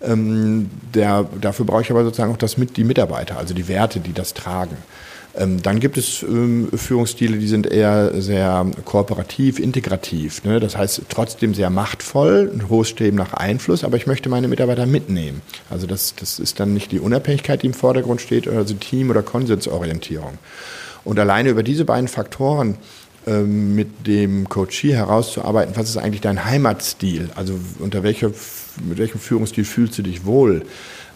Ähm, 0.00 0.70
der, 0.94 1.26
dafür 1.40 1.66
brauche 1.66 1.82
ich 1.82 1.90
aber 1.90 2.04
sozusagen 2.04 2.32
auch 2.32 2.38
das 2.38 2.56
mit, 2.56 2.76
die 2.76 2.84
Mitarbeiter, 2.84 3.36
also 3.36 3.52
die 3.52 3.66
Werte, 3.66 3.98
die 3.98 4.12
das 4.12 4.34
tragen. 4.34 4.76
Ähm, 5.38 5.62
dann 5.62 5.78
gibt 5.78 5.96
es 5.96 6.22
ähm, 6.22 6.68
Führungsstile, 6.74 7.38
die 7.38 7.46
sind 7.46 7.66
eher 7.66 8.20
sehr 8.20 8.66
kooperativ, 8.84 9.60
integrativ. 9.60 10.42
Ne? 10.44 10.58
Das 10.58 10.76
heißt, 10.76 11.02
trotzdem 11.08 11.54
sehr 11.54 11.70
machtvoll, 11.70 12.50
ein 12.52 12.68
hohes 12.68 12.88
Streben 12.88 13.16
nach 13.16 13.34
Einfluss, 13.34 13.84
aber 13.84 13.96
ich 13.96 14.06
möchte 14.06 14.28
meine 14.28 14.48
Mitarbeiter 14.48 14.86
mitnehmen. 14.86 15.42
Also 15.70 15.86
das, 15.86 16.14
das 16.16 16.40
ist 16.40 16.58
dann 16.58 16.74
nicht 16.74 16.90
die 16.90 16.98
Unabhängigkeit, 16.98 17.62
die 17.62 17.68
im 17.68 17.74
Vordergrund 17.74 18.20
steht, 18.20 18.48
also 18.48 18.74
Team- 18.74 19.10
oder 19.10 19.22
Konsensorientierung. 19.22 20.38
Und 21.04 21.18
alleine 21.20 21.50
über 21.50 21.62
diese 21.62 21.84
beiden 21.84 22.08
Faktoren 22.08 22.76
ähm, 23.26 23.76
mit 23.76 24.06
dem 24.08 24.48
Coachie 24.48 24.92
herauszuarbeiten, 24.92 25.76
was 25.76 25.88
ist 25.88 25.98
eigentlich 25.98 26.20
dein 26.20 26.44
Heimatstil? 26.44 27.30
Also 27.36 27.54
unter 27.78 28.02
welcher, 28.02 28.32
mit 28.88 28.98
welchem 28.98 29.20
Führungsstil 29.20 29.64
fühlst 29.64 29.98
du 29.98 30.02
dich 30.02 30.24
wohl? 30.24 30.62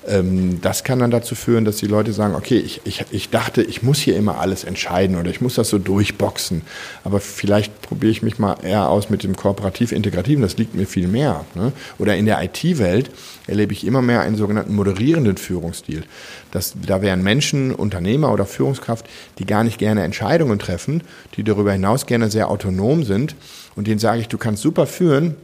Ähm, 0.09 0.61
das 0.61 0.85
kann 0.85 0.99
dann 0.99 1.11
dazu 1.11 1.35
führen, 1.35 1.65
dass 1.65 1.77
die 1.77 1.87
Leute 1.87 2.12
sagen, 2.12 2.35
okay, 2.35 2.59
ich, 2.59 2.81
ich, 2.85 3.05
ich 3.11 3.31
dachte, 3.31 3.62
ich 3.62 3.83
muss 3.83 3.99
hier 3.99 4.17
immer 4.17 4.38
alles 4.38 4.65
entscheiden 4.65 5.17
oder 5.17 5.31
ich 5.31 5.41
muss 5.41 5.55
das 5.55 5.69
so 5.69 5.79
durchboxen. 5.79 6.62
Aber 7.05 7.21
vielleicht 7.21 7.83
probiere 7.83 8.11
ich 8.11 8.23
mich 8.23 8.38
mal 8.38 8.57
eher 8.62 8.88
aus 8.88 9.11
mit 9.11 9.23
dem 9.23 9.37
kooperativ-integrativen, 9.37 10.43
das 10.43 10.57
liegt 10.57 10.75
mir 10.75 10.87
viel 10.87 11.09
mehr. 11.09 11.45
Ne? 11.55 11.73
Oder 11.99 12.17
in 12.17 12.27
der 12.27 12.43
IT-Welt 12.43 13.11
erlebe 13.47 13.73
ich 13.73 13.87
immer 13.87 14.03
mehr 14.03 14.21
einen 14.21 14.37
sogenannten 14.37 14.75
moderierenden 14.75 15.37
Führungsstil. 15.37 16.05
Das, 16.51 16.75
da 16.87 17.03
wären 17.03 17.23
Menschen, 17.23 17.75
Unternehmer 17.75 18.33
oder 18.33 18.47
Führungskraft, 18.47 19.07
die 19.38 19.47
gar 19.47 19.65
nicht 19.65 19.79
gerne 19.79 20.03
Entscheidungen 20.03 20.59
treffen, 20.59 21.03
die 21.37 21.45
darüber 21.45 21.73
hinaus 21.73 22.07
gerne 22.07 22.31
sehr 22.31 22.51
autonom 22.51 23.05
sind. 23.05 23.35
Und 23.75 23.87
denen 23.87 23.99
sage 23.99 24.21
ich, 24.21 24.29
du 24.29 24.38
kannst 24.38 24.62
super 24.62 24.87
führen, 24.87 25.37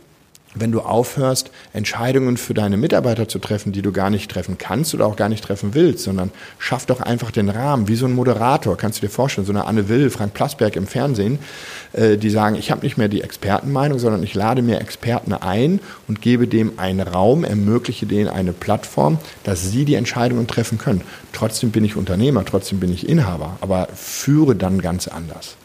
wenn 0.60 0.72
du 0.72 0.80
aufhörst, 0.80 1.50
Entscheidungen 1.72 2.36
für 2.36 2.54
deine 2.54 2.76
Mitarbeiter 2.76 3.28
zu 3.28 3.38
treffen, 3.38 3.72
die 3.72 3.82
du 3.82 3.92
gar 3.92 4.10
nicht 4.10 4.30
treffen 4.30 4.58
kannst 4.58 4.94
oder 4.94 5.06
auch 5.06 5.16
gar 5.16 5.28
nicht 5.28 5.44
treffen 5.44 5.74
willst, 5.74 6.04
sondern 6.04 6.30
schaff 6.58 6.86
doch 6.86 7.00
einfach 7.00 7.30
den 7.30 7.48
Rahmen, 7.48 7.88
wie 7.88 7.96
so 7.96 8.06
ein 8.06 8.14
Moderator, 8.14 8.76
kannst 8.76 8.98
du 9.02 9.06
dir 9.06 9.12
vorstellen, 9.12 9.46
so 9.46 9.52
eine 9.52 9.66
Anne 9.66 9.88
Will, 9.88 10.10
Frank 10.10 10.34
Plasberg 10.34 10.76
im 10.76 10.86
Fernsehen, 10.86 11.38
äh, 11.92 12.16
die 12.16 12.30
sagen, 12.30 12.56
ich 12.56 12.70
habe 12.70 12.82
nicht 12.82 12.98
mehr 12.98 13.08
die 13.08 13.22
Expertenmeinung, 13.22 13.98
sondern 13.98 14.22
ich 14.22 14.34
lade 14.34 14.62
mir 14.62 14.80
Experten 14.80 15.32
ein 15.32 15.80
und 16.06 16.20
gebe 16.20 16.46
dem 16.46 16.78
einen 16.78 17.00
Raum, 17.00 17.44
ermögliche 17.44 18.06
denen 18.06 18.28
eine 18.28 18.52
Plattform, 18.52 19.18
dass 19.44 19.70
sie 19.70 19.84
die 19.84 19.94
Entscheidungen 19.94 20.46
treffen 20.46 20.78
können. 20.78 21.02
Trotzdem 21.32 21.70
bin 21.70 21.84
ich 21.84 21.96
Unternehmer, 21.96 22.44
trotzdem 22.44 22.80
bin 22.80 22.92
ich 22.92 23.08
Inhaber, 23.08 23.56
aber 23.60 23.88
führe 23.94 24.54
dann 24.54 24.80
ganz 24.80 25.08
anders. 25.08 25.56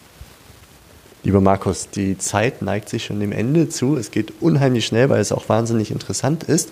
Lieber 1.23 1.39
Markus, 1.39 1.89
die 1.89 2.17
Zeit 2.17 2.61
neigt 2.61 2.89
sich 2.89 3.05
schon 3.05 3.21
dem 3.21 3.31
Ende 3.31 3.69
zu. 3.69 3.95
Es 3.95 4.11
geht 4.11 4.33
unheimlich 4.41 4.85
schnell, 4.85 5.09
weil 5.09 5.21
es 5.21 5.31
auch 5.31 5.47
wahnsinnig 5.47 5.89
interessant 5.89 6.43
ist. 6.43 6.69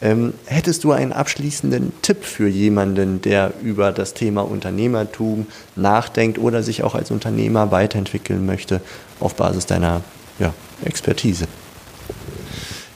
Ähm, 0.00 0.34
hättest 0.44 0.84
du 0.84 0.92
einen 0.92 1.12
abschließenden 1.12 1.92
Tipp 2.02 2.22
für 2.22 2.46
jemanden, 2.46 3.20
der 3.20 3.52
über 3.60 3.90
das 3.90 4.14
Thema 4.14 4.42
Unternehmertum 4.42 5.48
nachdenkt 5.74 6.38
oder 6.38 6.62
sich 6.62 6.84
auch 6.84 6.94
als 6.94 7.10
Unternehmer 7.10 7.72
weiterentwickeln 7.72 8.46
möchte 8.46 8.80
auf 9.18 9.34
Basis 9.34 9.66
deiner 9.66 10.02
ja, 10.38 10.54
Expertise? 10.84 11.46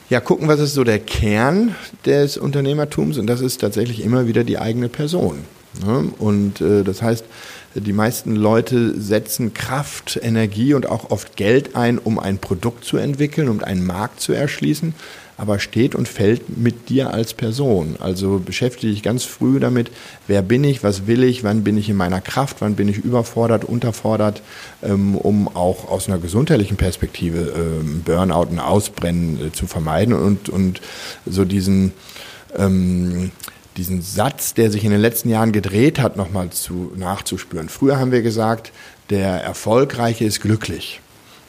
Ja, 0.09 0.21
gucken, 0.21 0.47
was 0.47 0.61
ist 0.61 0.73
so 0.73 0.85
der 0.85 0.99
Kern 0.99 1.75
des 2.05 2.37
Unternehmertums 2.37 3.17
und 3.17 3.27
das 3.27 3.41
ist 3.41 3.59
tatsächlich 3.59 4.01
immer 4.01 4.25
wieder 4.27 4.45
die 4.45 4.57
eigene 4.57 4.87
Person. 4.87 5.39
Ne? 5.85 6.11
Und 6.19 6.61
äh, 6.61 6.83
das 6.83 7.01
heißt, 7.01 7.25
die 7.75 7.93
meisten 7.93 8.35
Leute 8.35 8.99
setzen 8.99 9.53
Kraft, 9.53 10.19
Energie 10.21 10.73
und 10.73 10.87
auch 10.87 11.09
oft 11.09 11.35
Geld 11.35 11.75
ein, 11.75 11.97
um 11.97 12.19
ein 12.19 12.37
Produkt 12.37 12.85
zu 12.85 12.97
entwickeln, 12.97 13.49
um 13.49 13.63
einen 13.63 13.85
Markt 13.85 14.19
zu 14.19 14.33
erschließen, 14.33 14.93
aber 15.37 15.59
steht 15.59 15.95
und 15.95 16.07
fällt 16.07 16.57
mit 16.57 16.89
dir 16.89 17.11
als 17.11 17.33
Person. 17.33 17.95
Also 17.99 18.39
beschäftige 18.39 18.93
dich 18.93 19.01
ganz 19.01 19.23
früh 19.23 19.59
damit, 19.59 19.89
wer 20.27 20.41
bin 20.41 20.63
ich, 20.63 20.83
was 20.83 21.07
will 21.07 21.23
ich, 21.23 21.43
wann 21.43 21.63
bin 21.63 21.77
ich 21.77 21.89
in 21.89 21.95
meiner 21.95 22.21
Kraft, 22.21 22.57
wann 22.59 22.75
bin 22.75 22.87
ich 22.87 22.97
überfordert, 22.97 23.65
unterfordert, 23.65 24.43
ähm, 24.83 25.15
um 25.15 25.47
auch 25.47 25.89
aus 25.89 26.07
einer 26.07 26.19
gesundheitlichen 26.19 26.77
Perspektive 26.77 27.53
ähm, 27.55 28.03
Burnout 28.05 28.49
und 28.51 28.59
Ausbrennen 28.59 29.47
äh, 29.47 29.51
zu 29.51 29.65
vermeiden 29.65 30.13
und, 30.13 30.49
und 30.49 30.81
so 31.25 31.45
diesen 31.45 31.93
ähm, 32.55 33.31
diesen 33.77 34.01
Satz, 34.01 34.53
der 34.53 34.71
sich 34.71 34.83
in 34.83 34.91
den 34.91 35.01
letzten 35.01 35.29
Jahren 35.29 35.51
gedreht 35.51 35.99
hat, 35.99 36.17
nochmal 36.17 36.49
zu, 36.51 36.91
nachzuspüren. 36.95 37.69
Früher 37.69 37.99
haben 37.99 38.11
wir 38.11 38.21
gesagt, 38.21 38.71
der 39.09 39.43
Erfolgreiche 39.43 40.25
ist 40.25 40.41
glücklich. 40.41 41.01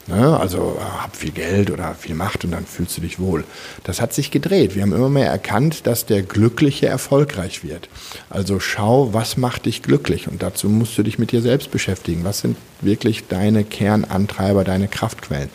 Ne? 0.07 0.39
Also 0.39 0.77
äh, 0.79 1.01
hab 1.01 1.15
viel 1.15 1.31
Geld 1.31 1.71
oder 1.71 1.95
viel 1.95 2.13
Macht 2.15 2.43
und 2.45 2.51
dann 2.51 2.65
fühlst 2.65 2.97
du 2.97 3.01
dich 3.01 3.19
wohl. 3.19 3.43
Das 3.83 4.01
hat 4.01 4.13
sich 4.13 4.29
gedreht. 4.29 4.75
Wir 4.75 4.83
haben 4.83 4.93
immer 4.93 5.09
mehr 5.09 5.29
erkannt, 5.29 5.87
dass 5.87 6.05
der 6.05 6.21
Glückliche 6.21 6.85
erfolgreich 6.87 7.63
wird. 7.63 7.89
Also 8.29 8.59
schau, 8.59 9.13
was 9.13 9.37
macht 9.37 9.65
dich 9.65 9.81
glücklich 9.81 10.27
und 10.27 10.43
dazu 10.43 10.69
musst 10.69 10.97
du 10.97 11.03
dich 11.03 11.17
mit 11.17 11.31
dir 11.31 11.41
selbst 11.41 11.71
beschäftigen. 11.71 12.23
Was 12.23 12.39
sind 12.39 12.57
wirklich 12.81 13.27
deine 13.27 13.63
Kernantreiber, 13.63 14.63
deine 14.63 14.87
Kraftquellen? 14.87 15.49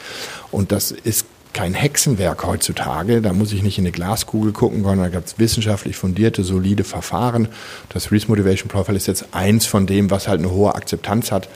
Und 0.51 0.73
das 0.73 0.91
ist 0.91 1.27
kein 1.53 1.75
Hexenwerk 1.75 2.47
heutzutage. 2.47 3.21
Da 3.21 3.33
muss 3.33 3.53
ich 3.53 3.63
nicht 3.63 3.79
in 3.79 3.85
eine 3.85 3.93
Glaskugel 3.93 4.53
gucken, 4.53 4.83
sondern 4.83 5.11
da 5.11 5.19
gibt 5.19 5.29
es 5.29 5.39
wissenschaftlich 5.39 5.97
fundierte, 5.97 6.45
solide 6.45 6.85
Verfahren. 6.85 7.49
Das 7.89 8.13
Reese 8.13 8.29
Motivation 8.29 8.69
Profile 8.69 8.97
ist 8.97 9.07
jetzt 9.07 9.27
eins 9.33 9.67
von 9.67 9.87
dem, 9.87 10.11
was 10.11 10.29
halt 10.29 10.41
eine 10.41 10.51
hohe 10.51 10.75
Akzeptanz 10.75 11.33
hat. 11.33 11.49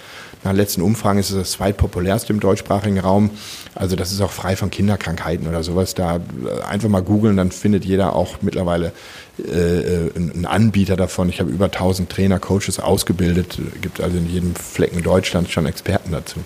Nach 0.44 0.52
letzten 0.52 0.82
Umfragen 0.82 1.18
ist 1.18 1.30
es 1.30 1.36
das 1.36 1.50
zweitpopulärste 1.52 2.32
im 2.32 2.38
deutschsprachigen 2.38 2.98
Raum. 3.00 3.30
Also 3.74 3.96
das 3.96 4.12
ist 4.12 4.20
auch 4.20 4.30
frei 4.30 4.56
von 4.56 4.70
Kinderkrankheiten 4.70 5.48
oder 5.48 5.62
sowas. 5.62 5.94
Da 5.94 6.16
äh, 6.16 6.62
einfach 6.68 6.90
mal 6.90 7.02
googeln, 7.02 7.38
dann 7.38 7.50
findet 7.50 7.86
jeder 7.86 8.14
auch 8.14 8.42
mittlerweile 8.42 8.92
äh, 9.38 10.10
einen 10.14 10.44
Anbieter 10.44 10.96
davon. 10.96 11.30
Ich 11.30 11.40
habe 11.40 11.50
über 11.50 11.66
1000 11.66 12.10
Trainer, 12.10 12.38
Coaches 12.38 12.78
ausgebildet. 12.78 13.58
Gibt 13.80 14.02
also 14.02 14.18
in 14.18 14.28
jedem 14.28 14.54
Flecken 14.54 15.02
Deutschlands 15.02 15.50
schon 15.50 15.64
Experten 15.64 16.12
dazu. 16.12 16.40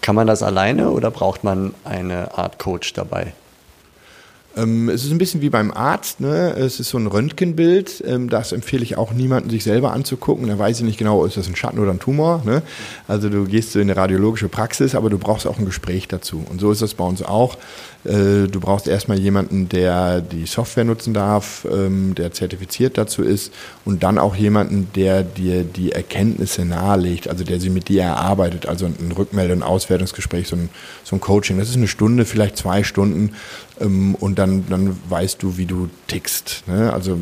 Kann 0.00 0.14
man 0.14 0.26
das 0.26 0.42
alleine 0.42 0.90
oder 0.90 1.10
braucht 1.10 1.44
man 1.44 1.74
eine 1.84 2.36
Art 2.36 2.58
Coach 2.58 2.92
dabei? 2.92 3.32
Ähm, 4.58 4.88
es 4.88 5.04
ist 5.04 5.12
ein 5.12 5.18
bisschen 5.18 5.40
wie 5.40 5.50
beim 5.50 5.70
Arzt, 5.70 6.20
ne? 6.20 6.54
es 6.56 6.80
ist 6.80 6.90
so 6.90 6.98
ein 6.98 7.06
Röntgenbild, 7.06 8.02
ähm, 8.06 8.28
das 8.28 8.52
empfehle 8.52 8.82
ich 8.82 8.96
auch 8.96 9.12
niemandem, 9.12 9.50
sich 9.50 9.62
selber 9.62 9.92
anzugucken, 9.92 10.48
da 10.48 10.58
weiß 10.58 10.78
ich 10.80 10.84
nicht 10.84 10.98
genau, 10.98 11.24
ist 11.24 11.36
das 11.36 11.48
ein 11.48 11.56
Schatten 11.56 11.78
oder 11.78 11.92
ein 11.92 12.00
Tumor. 12.00 12.42
Ne? 12.44 12.62
Also 13.06 13.28
du 13.28 13.44
gehst 13.44 13.76
in 13.76 13.82
eine 13.82 13.96
radiologische 13.96 14.48
Praxis, 14.48 14.94
aber 14.94 15.10
du 15.10 15.18
brauchst 15.18 15.46
auch 15.46 15.58
ein 15.58 15.64
Gespräch 15.64 16.08
dazu. 16.08 16.44
Und 16.50 16.60
so 16.60 16.72
ist 16.72 16.82
das 16.82 16.94
bei 16.94 17.04
uns 17.04 17.22
auch. 17.22 17.56
Äh, 18.04 18.46
du 18.48 18.60
brauchst 18.60 18.88
erstmal 18.88 19.18
jemanden, 19.18 19.68
der 19.68 20.20
die 20.20 20.46
Software 20.46 20.84
nutzen 20.84 21.14
darf, 21.14 21.66
ähm, 21.70 22.14
der 22.14 22.32
zertifiziert 22.32 22.96
dazu 22.96 23.22
ist 23.22 23.52
und 23.84 24.02
dann 24.02 24.18
auch 24.18 24.34
jemanden, 24.34 24.88
der 24.94 25.22
dir 25.22 25.64
die 25.64 25.92
Erkenntnisse 25.92 26.64
nahelegt, 26.64 27.28
also 27.28 27.44
der 27.44 27.60
sie 27.60 27.70
mit 27.70 27.88
dir 27.88 28.02
erarbeitet, 28.02 28.66
also 28.66 28.86
ein 28.86 29.12
Rückmelde- 29.12 29.52
und 29.52 29.62
Auswertungsgespräch, 29.62 30.48
so 30.48 30.56
ein, 30.56 30.68
so 31.04 31.16
ein 31.16 31.20
Coaching. 31.20 31.58
Das 31.58 31.68
ist 31.68 31.76
eine 31.76 31.88
Stunde, 31.88 32.24
vielleicht 32.24 32.56
zwei 32.56 32.82
Stunden 32.84 33.34
und 33.80 34.38
dann, 34.38 34.64
dann 34.68 34.96
weißt 35.08 35.42
du, 35.42 35.56
wie 35.56 35.66
du 35.66 35.88
tickst. 36.06 36.64
Ne? 36.66 36.92
Also 36.92 37.18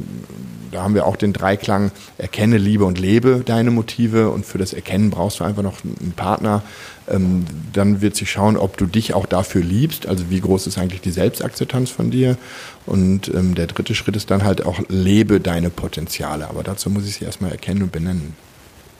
da 0.71 0.83
haben 0.83 0.95
wir 0.95 1.07
auch 1.07 1.17
den 1.17 1.33
Dreiklang, 1.33 1.91
erkenne, 2.19 2.59
liebe 2.59 2.85
und 2.85 2.99
lebe 2.99 3.43
deine 3.45 3.71
Motive 3.71 4.31
und 4.31 4.47
für 4.47 4.59
das 4.59 4.73
Erkennen 4.73 5.11
brauchst 5.11 5.41
du 5.41 5.45
einfach 5.45 5.63
noch 5.63 5.85
einen 5.85 6.15
Partner. 6.17 6.63
Ähm, 7.09 7.45
dann 7.73 8.01
wird 8.01 8.17
sich 8.17 8.31
schauen, 8.31 8.57
ob 8.57 8.77
du 8.77 8.87
dich 8.87 9.15
auch 9.15 9.27
dafür 9.27 9.63
liebst, 9.63 10.07
also 10.07 10.29
wie 10.29 10.41
groß 10.41 10.67
ist 10.67 10.79
eigentlich 10.79 11.01
die 11.01 11.11
Selbstakzeptanz 11.11 11.91
von 11.91 12.11
dir. 12.11 12.37
Und 12.85 13.33
ähm, 13.35 13.55
der 13.55 13.67
dritte 13.67 13.95
Schritt 13.95 14.17
ist 14.17 14.31
dann 14.31 14.45
halt 14.45 14.65
auch, 14.65 14.81
lebe 14.89 15.41
deine 15.41 15.71
Potenziale. 15.71 16.49
Aber 16.49 16.63
dazu 16.63 16.91
muss 16.91 17.07
ich 17.07 17.17
sie 17.17 17.25
erstmal 17.25 17.53
erkennen 17.53 17.83
und 17.83 17.93
benennen. 17.93 18.35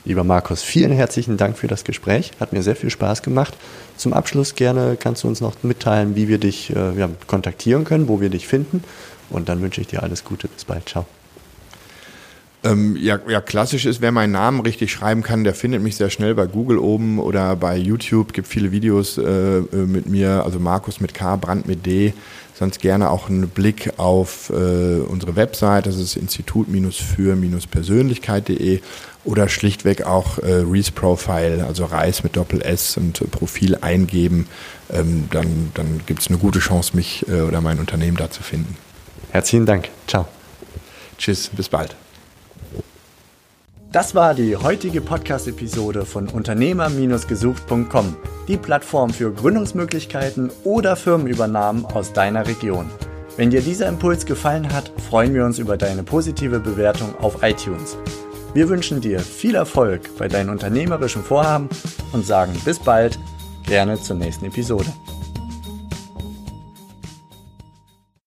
Lieber 0.07 0.23
Markus, 0.23 0.63
vielen 0.63 0.93
herzlichen 0.93 1.35
Dank 1.35 1.57
für 1.57 1.67
das 1.67 1.83
Gespräch. 1.83 2.31
Hat 2.39 2.53
mir 2.53 2.63
sehr 2.63 2.77
viel 2.77 2.89
Spaß 2.89 3.23
gemacht. 3.23 3.53
Zum 3.97 4.13
Abschluss 4.13 4.55
gerne 4.55 4.95
kannst 4.97 5.25
du 5.25 5.27
uns 5.27 5.41
noch 5.41 5.61
mitteilen, 5.63 6.15
wie 6.15 6.29
wir 6.29 6.37
dich 6.37 6.73
äh, 6.73 6.97
ja, 6.97 7.09
kontaktieren 7.27 7.83
können, 7.83 8.07
wo 8.07 8.21
wir 8.21 8.29
dich 8.29 8.47
finden. 8.47 8.85
Und 9.29 9.49
dann 9.49 9.61
wünsche 9.61 9.81
ich 9.81 9.87
dir 9.87 10.03
alles 10.03 10.23
Gute. 10.23 10.47
Bis 10.47 10.63
bald. 10.63 10.87
Ciao. 10.87 11.05
Ähm, 12.63 12.95
ja, 12.97 13.19
ja, 13.27 13.41
klassisch 13.41 13.85
ist, 13.85 13.99
wer 13.99 14.13
meinen 14.13 14.31
Namen 14.31 14.61
richtig 14.61 14.93
schreiben 14.93 15.23
kann, 15.23 15.43
der 15.43 15.53
findet 15.53 15.83
mich 15.83 15.97
sehr 15.97 16.09
schnell 16.09 16.35
bei 16.35 16.47
Google 16.47 16.77
oben 16.77 17.19
oder 17.19 17.57
bei 17.57 17.75
YouTube. 17.75 18.31
Gibt 18.31 18.47
viele 18.47 18.71
Videos 18.71 19.17
äh, 19.17 19.23
äh 19.23 19.85
mit 19.85 20.07
mir, 20.07 20.45
also 20.45 20.57
Markus 20.57 21.01
mit 21.01 21.13
K, 21.13 21.35
Brand 21.35 21.67
mit 21.67 21.85
D. 21.85 22.13
Sonst 22.57 22.79
gerne 22.79 23.11
auch 23.11 23.29
einen 23.29 23.49
Blick 23.49 23.91
auf 23.97 24.49
äh, 24.49 25.01
unsere 25.01 25.35
Website, 25.35 25.85
das 25.85 25.97
ist 25.97 26.15
institut-für-persönlichkeit.de 26.15 28.79
oder 29.27 29.49
schlichtweg 29.49 30.03
auch 30.05 30.39
äh, 30.39 30.63
Reese 30.67 30.91
Profile, 30.91 31.65
also 31.67 31.85
Reis 31.85 32.23
mit 32.23 32.35
Doppel 32.35 32.61
S 32.61 32.97
und 32.97 33.21
äh, 33.21 33.25
Profil 33.25 33.77
eingeben. 33.81 34.47
Ähm, 34.89 35.27
dann 35.31 35.71
dann 35.73 36.01
gibt 36.05 36.21
es 36.21 36.29
eine 36.29 36.37
gute 36.37 36.59
Chance, 36.59 36.95
mich 36.95 37.25
äh, 37.27 37.41
oder 37.41 37.61
mein 37.61 37.79
Unternehmen 37.79 38.17
da 38.17 38.31
zu 38.31 38.41
finden. 38.41 38.75
Herzlichen 39.31 39.65
Dank. 39.65 39.89
Ciao. 40.07 40.27
Tschüss, 41.17 41.49
bis 41.49 41.69
bald. 41.69 41.95
Das 43.91 44.15
war 44.15 44.33
die 44.33 44.55
heutige 44.55 45.01
Podcast-Episode 45.01 46.05
von 46.05 46.27
Unternehmer-gesucht.com, 46.27 48.17
die 48.47 48.57
Plattform 48.57 49.11
für 49.11 49.31
Gründungsmöglichkeiten 49.31 50.51
oder 50.63 50.95
Firmenübernahmen 50.95 51.85
aus 51.85 52.13
deiner 52.13 52.47
Region. 52.47 52.89
Wenn 53.37 53.49
dir 53.49 53.61
dieser 53.61 53.87
Impuls 53.87 54.25
gefallen 54.25 54.73
hat, 54.73 54.91
freuen 55.09 55.33
wir 55.33 55.45
uns 55.45 55.57
über 55.57 55.77
deine 55.77 56.03
positive 56.03 56.59
Bewertung 56.59 57.15
auf 57.19 57.43
iTunes. 57.43 57.97
Wir 58.57 58.69
wünschen 58.69 59.01
dir 59.01 59.19
viel 59.19 59.53
Erfolg 59.53 60.17
bei 60.17 60.27
deinen 60.27 60.49
unternehmerischen 60.49 61.21
Vorhaben 61.21 61.69
und 62.11 62.25
sagen 62.25 62.59
bis 62.65 62.79
bald, 62.79 63.19
gerne 63.61 64.01
zur 64.01 64.15
nächsten 64.15 64.45
Episode. 64.45 64.91